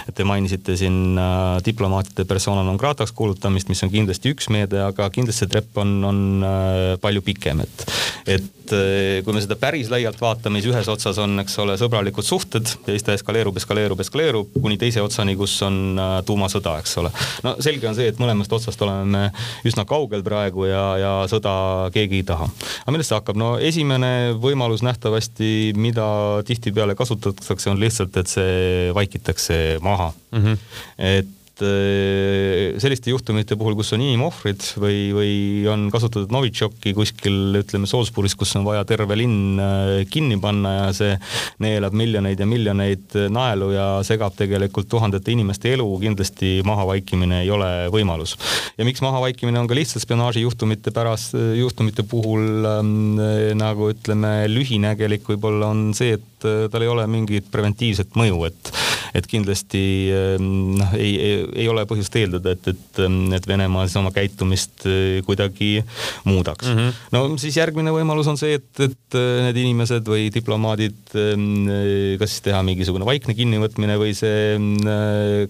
et 0.08 0.16
te 0.16 0.24
mainisite 0.24 0.76
siin 0.80 1.18
äh, 1.20 1.60
diplomaatide 1.66 2.24
persona 2.28 2.64
non 2.64 2.80
grata'ks 2.80 3.12
kuulutamist, 3.16 3.68
mis 3.68 3.84
on 3.84 3.92
kindlasti 3.92 4.21
kindlasti 4.22 4.32
üks 4.32 4.50
meede, 4.52 4.80
aga 4.82 5.08
kindlasti 5.12 5.44
see 5.44 5.50
trepp 5.50 5.78
on, 5.80 6.02
on 6.06 6.18
äh, 6.46 6.96
palju 7.02 7.22
pikem, 7.24 7.62
et, 7.64 7.84
et 8.26 8.72
äh, 8.72 9.22
kui 9.24 9.34
me 9.34 9.42
seda 9.42 9.56
päris 9.58 9.90
laialt 9.90 10.20
vaatame, 10.20 10.60
siis 10.60 10.72
ühes 10.72 10.88
otsas 10.88 11.18
on, 11.18 11.40
eks 11.42 11.58
ole, 11.62 11.76
sõbralikud 11.80 12.24
suhted 12.24 12.66
ja 12.66 12.94
siis 12.94 13.02
ta 13.06 13.16
eskaleerub, 13.16 13.56
eskaleerub, 13.58 14.00
eskaleerub 14.00 14.54
kuni 14.62 14.78
teise 14.78 15.02
otsani, 15.02 15.34
kus 15.38 15.56
on 15.66 15.98
äh, 15.98 16.14
tuumasõda, 16.26 16.76
eks 16.82 16.96
ole. 17.02 17.12
no 17.46 17.56
selge 17.62 17.88
on 17.90 17.98
see, 17.98 18.12
et 18.12 18.22
mõlemast 18.22 18.54
otsast 18.54 18.82
oleme 18.86 19.10
me 19.12 19.24
üsna 19.68 19.86
kaugel 19.88 20.24
praegu 20.26 20.68
ja, 20.70 20.84
ja 21.00 21.12
sõda 21.30 21.90
keegi 21.94 22.22
ei 22.22 22.28
taha. 22.28 22.48
aga 22.84 22.94
millest 22.94 23.12
see 23.12 23.18
hakkab? 23.18 23.40
no 23.40 23.54
esimene 23.58 24.32
võimalus 24.38 24.84
nähtavasti, 24.86 25.72
mida 25.76 26.06
tihtipeale 26.46 26.96
kasutatakse, 26.98 27.70
on 27.72 27.82
lihtsalt, 27.82 28.16
et 28.20 28.30
see 28.30 28.90
vaikitakse 28.94 29.78
maha 29.82 30.12
mm. 30.12 30.42
-hmm. 30.42 30.66
et 31.12 31.38
Äh, 31.60 32.78
selliste 32.80 33.12
juhtumite 33.12 33.58
puhul, 33.60 33.74
kus 33.76 33.92
on 33.92 34.00
inimohvrid 34.00 34.64
või, 34.80 35.00
või 35.12 35.32
on 35.68 35.84
kasutatud 35.92 36.32
Novitšoki 36.32 36.94
kuskil 36.96 37.58
ütleme 37.60 37.88
Salisbury's, 37.90 38.32
kus 38.40 38.54
on 38.56 38.64
vaja 38.64 38.86
terve 38.88 39.18
linn 39.20 39.60
äh, 39.60 39.90
kinni 40.08 40.38
panna 40.40 40.72
ja 40.78 40.86
see 40.96 41.12
neelab 41.60 41.92
miljoneid 41.98 42.40
ja 42.40 42.48
miljoneid 42.48 43.18
naelu 43.36 43.68
ja 43.74 43.86
segab 44.06 44.32
tegelikult 44.38 44.88
tuhandete 44.90 45.34
inimeste 45.34 45.74
elu, 45.76 45.86
kindlasti 46.00 46.54
mahavaikimine 46.64 47.42
ei 47.44 47.52
ole 47.52 47.70
võimalus. 47.92 48.38
ja 48.78 48.88
miks 48.88 49.04
mahavaikimine 49.04 49.60
on 49.60 49.68
ka 49.68 49.76
lihtsalt 49.76 50.06
spionaažijuhtumite 50.06 50.94
pärast, 50.96 51.36
juhtumite 51.36 52.06
puhul 52.08 52.64
ähm, 52.78 53.20
nagu 53.60 53.92
ütleme, 53.92 54.48
lühinägelik 54.48 55.28
võib-olla 55.28 55.68
on 55.76 55.90
see, 55.94 56.16
et 56.16 56.48
tal 56.72 56.82
ei 56.82 56.90
ole 56.90 57.04
mingit 57.12 57.52
preventiivset 57.52 58.16
mõju, 58.18 58.40
et 58.48 58.72
et 59.16 59.26
kindlasti 59.28 59.82
ähm, 60.14 60.76
noh, 60.78 60.94
ei, 60.96 61.12
ei, 61.20 61.38
ei 61.64 61.68
ole 61.70 61.84
põhjust 61.88 62.14
eeldada, 62.16 62.54
et, 62.56 62.68
et, 62.72 63.00
ähm, 63.04 63.32
et 63.36 63.46
Venemaa 63.48 63.86
siis 63.86 63.98
oma 64.00 64.12
käitumist 64.14 64.86
äh, 64.88 65.20
kuidagi 65.26 65.82
muudaks 66.28 66.68
mm. 66.70 66.78
-hmm. 66.78 67.00
no 67.14 67.22
siis 67.40 67.56
järgmine 67.60 67.92
võimalus 67.94 68.30
on 68.32 68.40
see, 68.40 68.56
et, 68.60 68.70
et 68.80 69.18
äh, 69.18 69.42
need 69.48 69.60
inimesed 69.64 70.08
või 70.08 70.28
diplomaadid, 70.34 71.00
ähm, 71.16 71.48
äh, 71.68 72.18
kas 72.20 72.36
siis 72.36 72.46
teha 72.48 72.62
mingisugune 72.66 73.08
vaikne 73.08 73.36
kinnivõtmine 73.36 73.98
või 74.00 74.14
see 74.16 74.56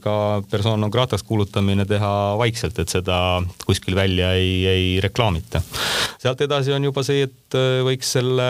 ka 0.03 0.15
persona 0.51 0.77
non 0.81 0.91
grata'ks 0.93 1.25
kuulutamine 1.27 1.85
teha 1.89 2.13
vaikselt, 2.41 2.79
et 2.83 2.91
seda 2.91 3.17
kuskil 3.67 3.95
välja 3.97 4.33
ei, 4.39 4.67
ei 4.67 4.89
reklaamita. 5.03 5.63
sealt 6.19 6.41
edasi 6.41 6.73
on 6.73 6.91
juba 6.91 7.05
see, 7.07 7.29
et 7.29 7.59
võiks 7.87 8.17
selle 8.19 8.49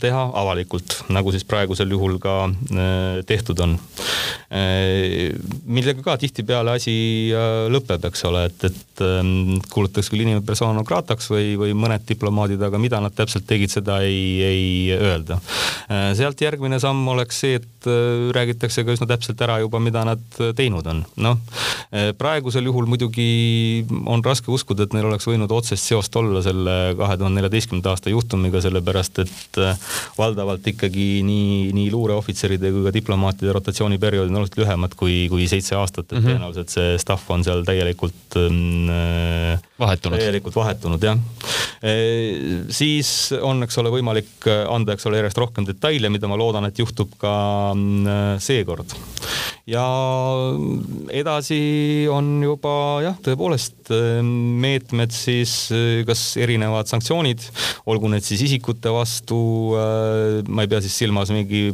teha 0.00 0.22
avalikult, 0.40 1.02
nagu 1.12 1.32
siis 1.34 1.44
praegusel 1.48 1.90
juhul 1.92 2.16
ka 2.22 2.48
tehtud 3.28 3.60
on. 3.64 3.76
millega 5.66 6.02
ka 6.04 6.16
tihtipeale 6.20 6.76
asi 6.78 6.94
lõpeb, 7.72 8.06
eks 8.08 8.24
ole, 8.28 8.46
et, 8.48 8.66
et 8.70 9.02
kuulutatakse 9.72 10.12
küll 10.12 10.24
inimene 10.24 10.44
persona 10.46 10.84
grata'ks 10.86 11.28
või, 11.32 11.54
või 11.60 11.74
mõned 11.76 12.06
diplomaadid, 12.08 12.62
aga 12.62 12.80
mida 12.80 13.00
nad 13.04 13.14
täpselt 13.16 13.46
tegid, 13.48 13.72
seda 13.72 13.98
ei, 14.06 14.40
ei 14.46 14.96
öelda. 14.96 15.38
sealt 16.16 16.40
järgmine 16.40 16.80
samm 16.82 17.04
oleks 17.12 17.42
see, 17.44 17.60
et 17.60 17.90
räägitakse 18.36 18.84
ka 18.86 18.96
üsna 18.96 19.08
täpselt 19.10 19.40
ära 19.44 19.58
juba, 19.62 19.80
mida 19.82 20.04
nad 20.08 20.22
teinud 20.56 20.86
on. 20.90 21.04
noh, 21.20 21.38
praegusel 22.18 22.66
juhul 22.70 22.88
muidugi 22.90 23.84
on 24.06 24.24
raske 24.24 24.50
uskuda, 24.52 24.86
et 24.86 24.96
neil 24.96 25.10
oleks 25.10 25.28
võinud 25.28 25.52
otsest 25.52 25.92
seost 25.92 26.16
olla 26.16 26.42
selle 26.44 26.76
kahe 26.98 27.18
tuhande 27.18 27.40
neljateistkümnenda 27.40 27.92
aasta 27.92 28.12
juhtumiga, 28.12 28.62
sellepärast 28.64 29.22
et 29.24 29.25
et 29.26 29.60
äh, 29.62 29.78
valdavalt 30.18 30.66
ikkagi 30.72 31.08
nii, 31.26 31.72
nii 31.76 31.90
luureohvitseride 31.94 32.72
kui 32.74 32.86
ka 32.86 32.94
diplomaatide 32.94 33.54
rotatsiooniperioodid 33.58 34.32
on 34.32 34.40
oluliselt 34.40 34.60
lühemad 34.62 34.96
kui, 34.98 35.26
kui 35.32 35.48
seitse 35.50 35.76
aastat, 35.76 36.06
et 36.08 36.18
mm 36.18 36.22
-hmm. 36.22 36.32
tõenäoliselt 36.32 36.72
see 36.72 36.98
staff 37.02 37.30
on 37.30 37.44
seal 37.44 37.64
täielikult 37.66 38.38
äh, 38.40 39.60
vahetunud. 39.80 40.18
täielikult 40.18 40.56
vahetunud 40.56 41.02
jah 41.04 41.18
e,. 41.82 41.94
siis 42.72 43.32
on, 43.40 43.62
eks 43.66 43.78
ole, 43.82 43.92
võimalik 43.92 44.48
anda, 44.48 44.96
eks 44.96 45.08
ole, 45.08 45.20
järjest 45.20 45.40
rohkem 45.40 45.66
detaile, 45.68 46.10
mida 46.12 46.30
ma 46.30 46.38
loodan, 46.40 46.68
et 46.68 46.80
juhtub 46.80 47.12
ka 47.20 47.34
mm, 47.74 48.40
seekord. 48.42 48.96
ja 49.68 49.84
edasi 51.12 51.60
on 52.12 52.38
juba 52.44 52.74
jah, 53.04 53.18
tõepoolest 53.24 53.92
meetmed 54.24 55.14
siis, 55.14 55.54
kas 56.06 56.22
erinevad 56.40 56.88
sanktsioonid, 56.90 57.42
olgu 57.90 58.10
need 58.12 58.24
siis 58.26 58.42
isikute 58.46 58.90
vastu, 58.94 59.38
äh, 59.78 60.40
ma 60.48 60.64
ei 60.64 60.70
pea 60.70 60.80
siis 60.84 60.96
silmas 61.02 61.32
mingi 61.34 61.68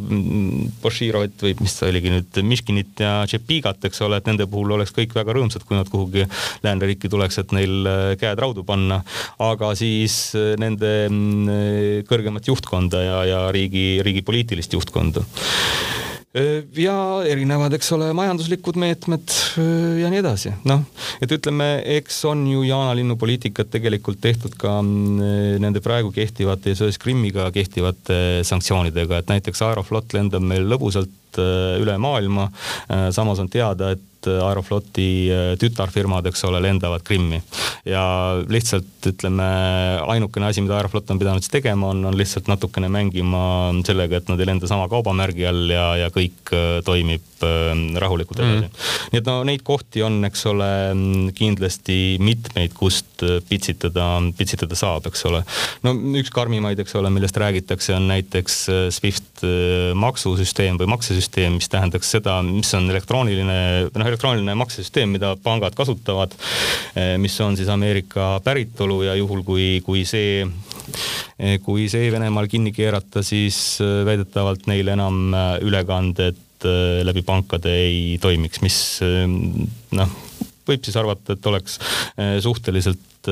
Bashirovit 0.82 1.44
või 1.44 1.54
mis 1.60 1.76
ta 1.78 1.88
oligi 1.88 2.12
nüüd, 2.12 2.42
Miškinit 2.52 3.02
ja 3.04 3.14
Tšepigat, 3.28 3.84
eks 3.88 4.02
ole, 4.04 4.18
et 4.20 4.28
nende 4.28 4.48
puhul 4.50 4.74
oleks 4.76 4.94
kõik 4.96 5.14
väga 5.16 5.36
rõõmsad, 5.36 5.64
kui 5.68 5.78
nad 5.78 5.88
kuhugi 5.92 6.26
lääneriiki 6.64 7.10
tuleks, 7.12 7.38
et 7.42 7.54
neil 7.56 7.91
käed 8.20 8.42
raudu 8.42 8.64
panna. 8.68 9.02
aga 9.42 9.72
siis 9.78 10.34
äh, 10.38 10.52
nende 10.60 10.92
mm, 11.08 12.04
kõrgemat 12.08 12.48
juhtkonda 12.48 13.02
ja, 13.02 13.18
ja 13.28 13.42
riigi, 13.54 14.00
riigi 14.04 14.24
poliitilist 14.26 14.72
juhtkonda 14.78 15.24
ja 16.80 16.94
erinevad, 17.28 17.74
eks 17.76 17.90
ole, 17.92 18.06
majanduslikud 18.16 18.78
meetmed 18.80 19.34
ja 20.00 20.08
nii 20.08 20.20
edasi. 20.22 20.54
noh, 20.64 20.80
et 21.20 21.32
ütleme, 21.36 21.66
eks 21.98 22.22
on 22.30 22.46
ju 22.48 22.62
jaanalinnu 22.64 23.18
poliitikat 23.20 23.68
tegelikult 23.74 24.20
tehtud 24.24 24.56
ka 24.56 24.78
mm, 24.80 25.58
nende 25.60 25.82
praegu 25.84 26.12
kehtivate 26.14 26.72
ja 26.72 26.78
seoses 26.78 27.00
Krimmiga 27.02 27.50
kehtivate 27.52 28.40
sanktsioonidega, 28.48 29.20
et 29.20 29.34
näiteks 29.34 29.60
Aeroflot 29.68 30.16
lendab 30.16 30.44
meil 30.46 30.64
lõbusalt 30.72 31.36
üle 31.36 31.94
maailma. 32.00 32.50
samas 33.12 33.38
on 33.40 33.48
teada, 33.48 33.92
et 33.92 34.11
et 34.22 34.42
Aerofloti 34.42 35.08
äh, 35.30 35.52
tütarfirmad, 35.60 36.26
eks 36.30 36.44
ole, 36.46 36.60
lendavad 36.62 37.02
Krimmi. 37.06 37.42
ja 37.88 38.02
lihtsalt 38.48 39.08
ütleme, 39.10 39.46
ainukene 40.06 40.46
asi, 40.46 40.62
mida 40.62 40.76
Aeroflot 40.78 41.10
on 41.10 41.18
pidanud 41.18 41.42
siis 41.42 41.52
tegema, 41.52 41.90
on, 41.90 42.04
on 42.06 42.16
lihtsalt 42.16 42.46
natukene 42.50 42.90
mängima 42.92 43.72
sellega, 43.86 44.20
et 44.20 44.30
nad 44.30 44.40
ei 44.40 44.46
lenda 44.46 44.70
sama 44.70 44.86
kaubamärgi 44.92 45.46
all 45.48 45.72
ja, 45.72 45.86
ja 46.04 46.10
kõik 46.14 46.52
äh, 46.54 46.78
toimib 46.86 47.44
äh, 47.46 47.72
rahulikult 48.02 48.42
edasi 48.42 48.68
mm.. 48.68 48.86
nii 49.12 49.22
et 49.22 49.30
no 49.30 49.36
neid 49.48 49.64
kohti 49.66 50.04
on, 50.06 50.20
eks 50.28 50.46
ole, 50.50 50.70
kindlasti 51.38 51.98
mitmeid, 52.22 52.76
kust 52.78 53.24
pitsitada, 53.48 54.06
pitsitada 54.38 54.78
saab, 54.78 55.08
eks 55.10 55.26
ole. 55.30 55.42
no 55.86 55.94
üks 56.20 56.30
karmimaid, 56.34 56.78
eks 56.82 56.94
ole, 57.00 57.10
millest 57.14 57.38
räägitakse, 57.42 57.96
on 57.96 58.08
näiteks 58.10 58.62
SWIFT 58.94 59.44
maksusüsteem 59.98 60.78
või 60.80 60.90
maksesüsteem, 60.94 61.58
mis 61.58 61.70
tähendaks 61.72 62.10
seda, 62.14 62.38
mis 62.46 62.70
on 62.78 62.90
elektrooniline, 62.92 63.58
noh 63.90 64.11
elektrooniline 64.12 64.54
maksesüsteem, 64.58 65.16
mida 65.16 65.34
pangad 65.42 65.74
kasutavad, 65.76 66.34
eh, 66.94 67.16
mis 67.18 67.38
on 67.40 67.56
siis 67.56 67.70
Ameerika 67.72 68.40
päritolu 68.44 69.02
ja 69.08 69.16
juhul, 69.18 69.42
kui, 69.46 69.80
kui 69.84 70.04
see, 70.08 70.46
eh, 71.38 71.58
kui 71.64 71.88
see 71.92 72.10
Venemaal 72.12 72.48
kinni 72.52 72.72
keerata, 72.76 73.24
siis 73.24 73.80
eh, 73.80 74.02
väidetavalt 74.08 74.68
neil 74.70 74.92
enam 74.94 75.36
ülekanded 75.62 76.40
läbi 77.02 77.24
pankade 77.26 77.72
ei 77.74 78.18
toimiks, 78.22 78.60
mis 78.62 78.76
noh, 79.98 80.12
võib 80.68 80.84
siis 80.86 80.94
arvata, 80.94 81.34
et 81.34 81.48
oleks 81.50 81.74
suhteliselt 82.44 83.26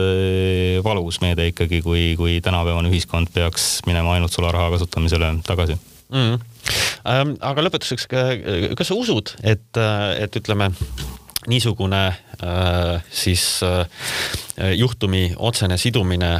valus 0.83 1.21
meede 1.23 1.47
ikkagi, 1.53 1.79
kui, 1.85 2.03
kui 2.19 2.41
tänapäevane 2.43 2.91
ühiskond 2.91 3.31
peaks 3.31 3.85
minema 3.87 4.17
ainult 4.17 4.35
sularaha 4.35 4.73
kasutamisele 4.75 5.37
tagasi. 5.47 5.79
Mm.. 6.11 6.33
Ähm, 6.35 6.50
aga 7.05 7.65
lõpetuseks, 7.65 8.09
kas 8.11 8.91
sa 8.91 8.99
usud, 8.99 9.35
et, 9.43 9.81
et 10.21 10.37
ütleme 10.37 10.71
niisugune 11.49 12.03
äh, 12.43 13.01
siis 13.11 13.63
äh, 13.63 13.87
juhtumi 14.77 15.33
otsene 15.37 15.79
sidumine 15.79 16.33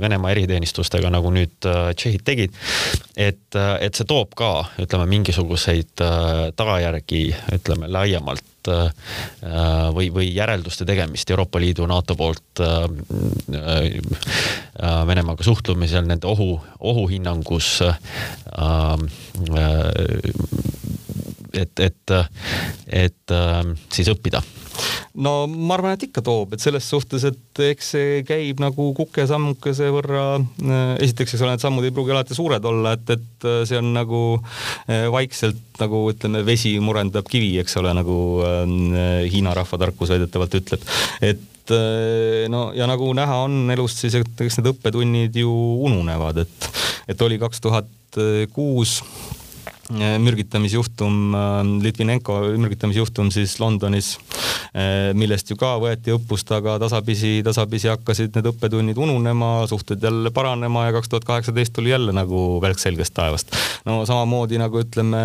Venemaa 0.00 0.30
eriteenistustega, 0.34 1.10
nagu 1.12 1.32
nüüd 1.34 1.56
tšehhid 1.60 2.24
tegid, 2.26 2.54
et, 3.16 3.56
et 3.56 3.94
see 3.96 4.06
toob 4.08 4.34
ka, 4.38 4.52
ütleme, 4.82 5.06
mingisuguseid 5.10 6.04
tagajärgi, 6.56 7.22
ütleme 7.56 7.90
laiemalt 7.90 8.70
või, 9.94 10.10
või 10.12 10.28
järelduste 10.34 10.84
tegemist 10.88 11.30
Euroopa 11.32 11.60
Liidu, 11.62 11.86
NATO 11.90 12.16
poolt 12.16 12.62
Venemaaga 15.10 15.44
suhtlemisel, 15.46 16.06
nende 16.08 16.28
ohu, 16.28 16.52
ohuhinnangus 16.92 17.80
et, 21.52 21.84
et, 21.88 22.16
et 23.04 23.38
siis 23.90 24.12
õppida 24.12 24.42
no 25.24 25.34
ma 25.50 25.76
arvan, 25.76 25.96
et 25.96 26.06
ikka 26.08 26.22
toob, 26.24 26.54
et 26.54 26.62
selles 26.62 26.86
suhtes, 26.86 27.24
et 27.28 27.62
eks 27.70 27.92
see 27.94 28.22
käib 28.28 28.62
nagu 28.62 28.90
kuke-sammukese 28.96 29.90
võrra. 29.94 30.24
esiteks, 31.02 31.34
eks 31.34 31.44
ole, 31.44 31.54
need 31.54 31.64
sammud 31.64 31.86
ei 31.86 31.94
pruugi 31.94 32.14
alati 32.14 32.36
suured 32.36 32.64
olla, 32.70 32.94
et, 32.96 33.14
et 33.16 33.48
see 33.68 33.78
on 33.80 33.92
nagu 33.96 34.22
eh, 34.86 35.06
vaikselt 35.12 35.80
nagu 35.80 36.02
ütleme, 36.12 36.42
vesi 36.46 36.74
murendab 36.82 37.28
kivi, 37.30 37.54
eks 37.62 37.78
ole, 37.80 37.94
nagu 37.96 38.16
äh, 38.44 39.30
Hiina 39.30 39.54
rahvatarkus 39.56 40.12
väidetavalt 40.14 40.58
ütleb. 40.60 40.84
et 41.20 41.46
no 42.50 42.72
ja 42.74 42.88
nagu 42.90 43.12
näha 43.14 43.44
on 43.44 43.70
elust, 43.70 44.00
siis 44.02 44.16
eks 44.18 44.56
need 44.58 44.70
õppetunnid 44.72 45.36
ju 45.38 45.52
ununevad, 45.86 46.42
et, 46.42 46.70
et 47.12 47.22
oli 47.22 47.38
kaks 47.38 47.62
tuhat 47.62 48.18
kuus 48.50 48.96
mürgitamisjuhtum, 49.90 51.34
äh, 51.34 51.82
Litvinenko 51.82 52.38
mürgitamisjuhtum 52.58 53.30
siis 53.34 53.56
Londonis, 53.60 54.18
äh, 54.74 55.10
millest 55.14 55.50
ju 55.50 55.56
ka 55.58 55.74
võeti 55.82 56.14
õppust, 56.14 56.50
aga 56.54 56.76
tasapisi, 56.78 57.40
tasapisi 57.44 57.90
hakkasid 57.90 58.36
need 58.36 58.50
õppetunnid 58.52 58.98
ununema, 58.98 59.66
suhted 59.70 60.02
jälle 60.02 60.30
paranema 60.30 60.86
ja 60.86 60.94
kaks 60.94 61.10
tuhat 61.10 61.26
kaheksateist 61.26 61.74
tuli 61.74 61.90
jälle 61.90 62.14
nagu 62.14 62.60
välk 62.62 62.78
selgest 62.78 63.14
taevast. 63.14 63.50
no 63.84 64.04
samamoodi 64.06 64.58
nagu 64.60 64.80
ütleme, 64.80 65.20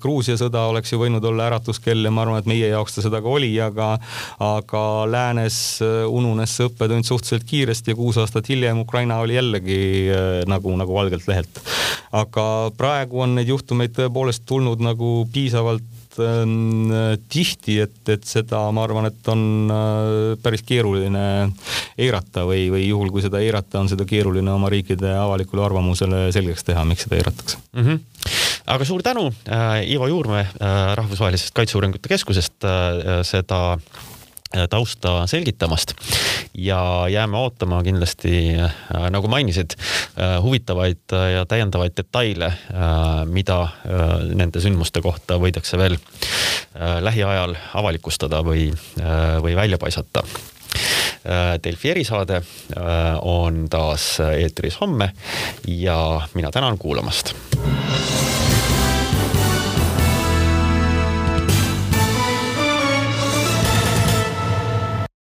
Gruusia 0.00 0.36
sõda 0.38 0.66
oleks 0.70 0.92
ju 0.92 1.00
võinud 1.00 1.24
olla 1.24 1.48
äratuskell 1.50 2.04
ja 2.04 2.10
ma 2.10 2.22
arvan, 2.22 2.38
et 2.38 2.50
meie 2.50 2.68
jaoks 2.68 2.94
ta 2.94 3.02
seda 3.02 3.20
ka 3.22 3.28
oli, 3.28 3.50
aga, 3.60 3.96
aga 4.38 4.84
läänes 5.10 5.82
äh, 5.82 6.04
ununes 6.06 6.56
see 6.56 6.70
õppetund 6.70 7.08
suhteliselt 7.08 7.48
kiiresti 7.48 7.94
ja 7.94 7.98
kuus 7.98 8.20
aastat 8.22 8.48
hiljem 8.48 8.78
Ukraina 8.84 9.18
oli 9.24 9.34
jällegi 9.34 9.80
nagu, 10.46 10.70
nagu 10.78 10.94
valgelt 10.94 11.26
lehelt. 11.28 11.60
aga 12.12 12.46
praegu 12.76 13.20
on 13.20 13.34
neid 13.36 13.48
juhtumeid 13.50 13.95
tõepoolest 13.96 14.44
tulnud 14.48 14.82
nagu 14.84 15.10
piisavalt 15.32 16.18
ähm, 16.22 16.92
tihti, 17.32 17.78
et, 17.84 17.98
et 18.12 18.24
seda 18.26 18.62
ma 18.74 18.86
arvan, 18.86 19.08
et 19.10 19.30
on 19.32 19.44
äh, 19.72 20.32
päris 20.42 20.64
keeruline 20.66 21.26
eirata 21.98 22.46
või, 22.48 22.66
või 22.72 22.86
juhul, 22.88 23.12
kui 23.14 23.24
seda 23.24 23.42
eirata, 23.44 23.80
on 23.82 23.92
seda 23.92 24.08
keeruline 24.08 24.52
oma 24.52 24.70
riikide 24.72 25.14
avalikule 25.18 25.64
arvamusele 25.66 26.26
selgeks 26.36 26.66
teha, 26.68 26.84
miks 26.88 27.06
seda 27.06 27.20
eiratakse 27.20 27.62
mm. 27.72 27.88
-hmm 27.88 28.04
aga 28.66 28.82
suur 28.82 29.02
tänu 29.02 29.28
äh,, 29.46 29.84
Ivo 29.94 30.08
Juurmäe 30.10 30.42
äh, 30.42 30.96
Rahvusvahelisest 30.98 31.54
Kaitseuuringute 31.54 32.08
Keskusest 32.10 32.64
äh, 32.66 33.20
seda 33.22 33.78
Äh, 33.78 34.15
tausta 34.70 35.26
selgitamast 35.26 35.92
ja 36.54 37.06
jääme 37.12 37.36
ootama 37.36 37.82
kindlasti, 37.82 38.54
äh, 38.58 39.10
nagu 39.10 39.28
mainisid, 39.28 39.76
äh, 39.76 40.42
huvitavaid 40.42 41.14
ja 41.32 41.44
täiendavaid 41.46 41.96
detaile, 41.96 42.52
mida 43.30 43.68
nende 44.34 44.60
sündmuste 44.60 45.02
kohta 45.02 45.38
võidakse 45.40 45.78
veel 45.78 45.96
lähiajal 47.00 47.54
avalikustada 47.74 48.42
või, 48.44 48.68
või 49.42 49.56
välja 49.56 49.78
paisata. 49.78 50.22
Delfi 51.64 51.90
erisaade 51.90 52.42
on 53.22 53.64
taas 53.70 54.08
eetris 54.20 54.80
homme 54.80 55.10
ja 55.66 55.98
mina 56.34 56.50
tänan 56.54 56.78
kuulamast 56.78 57.34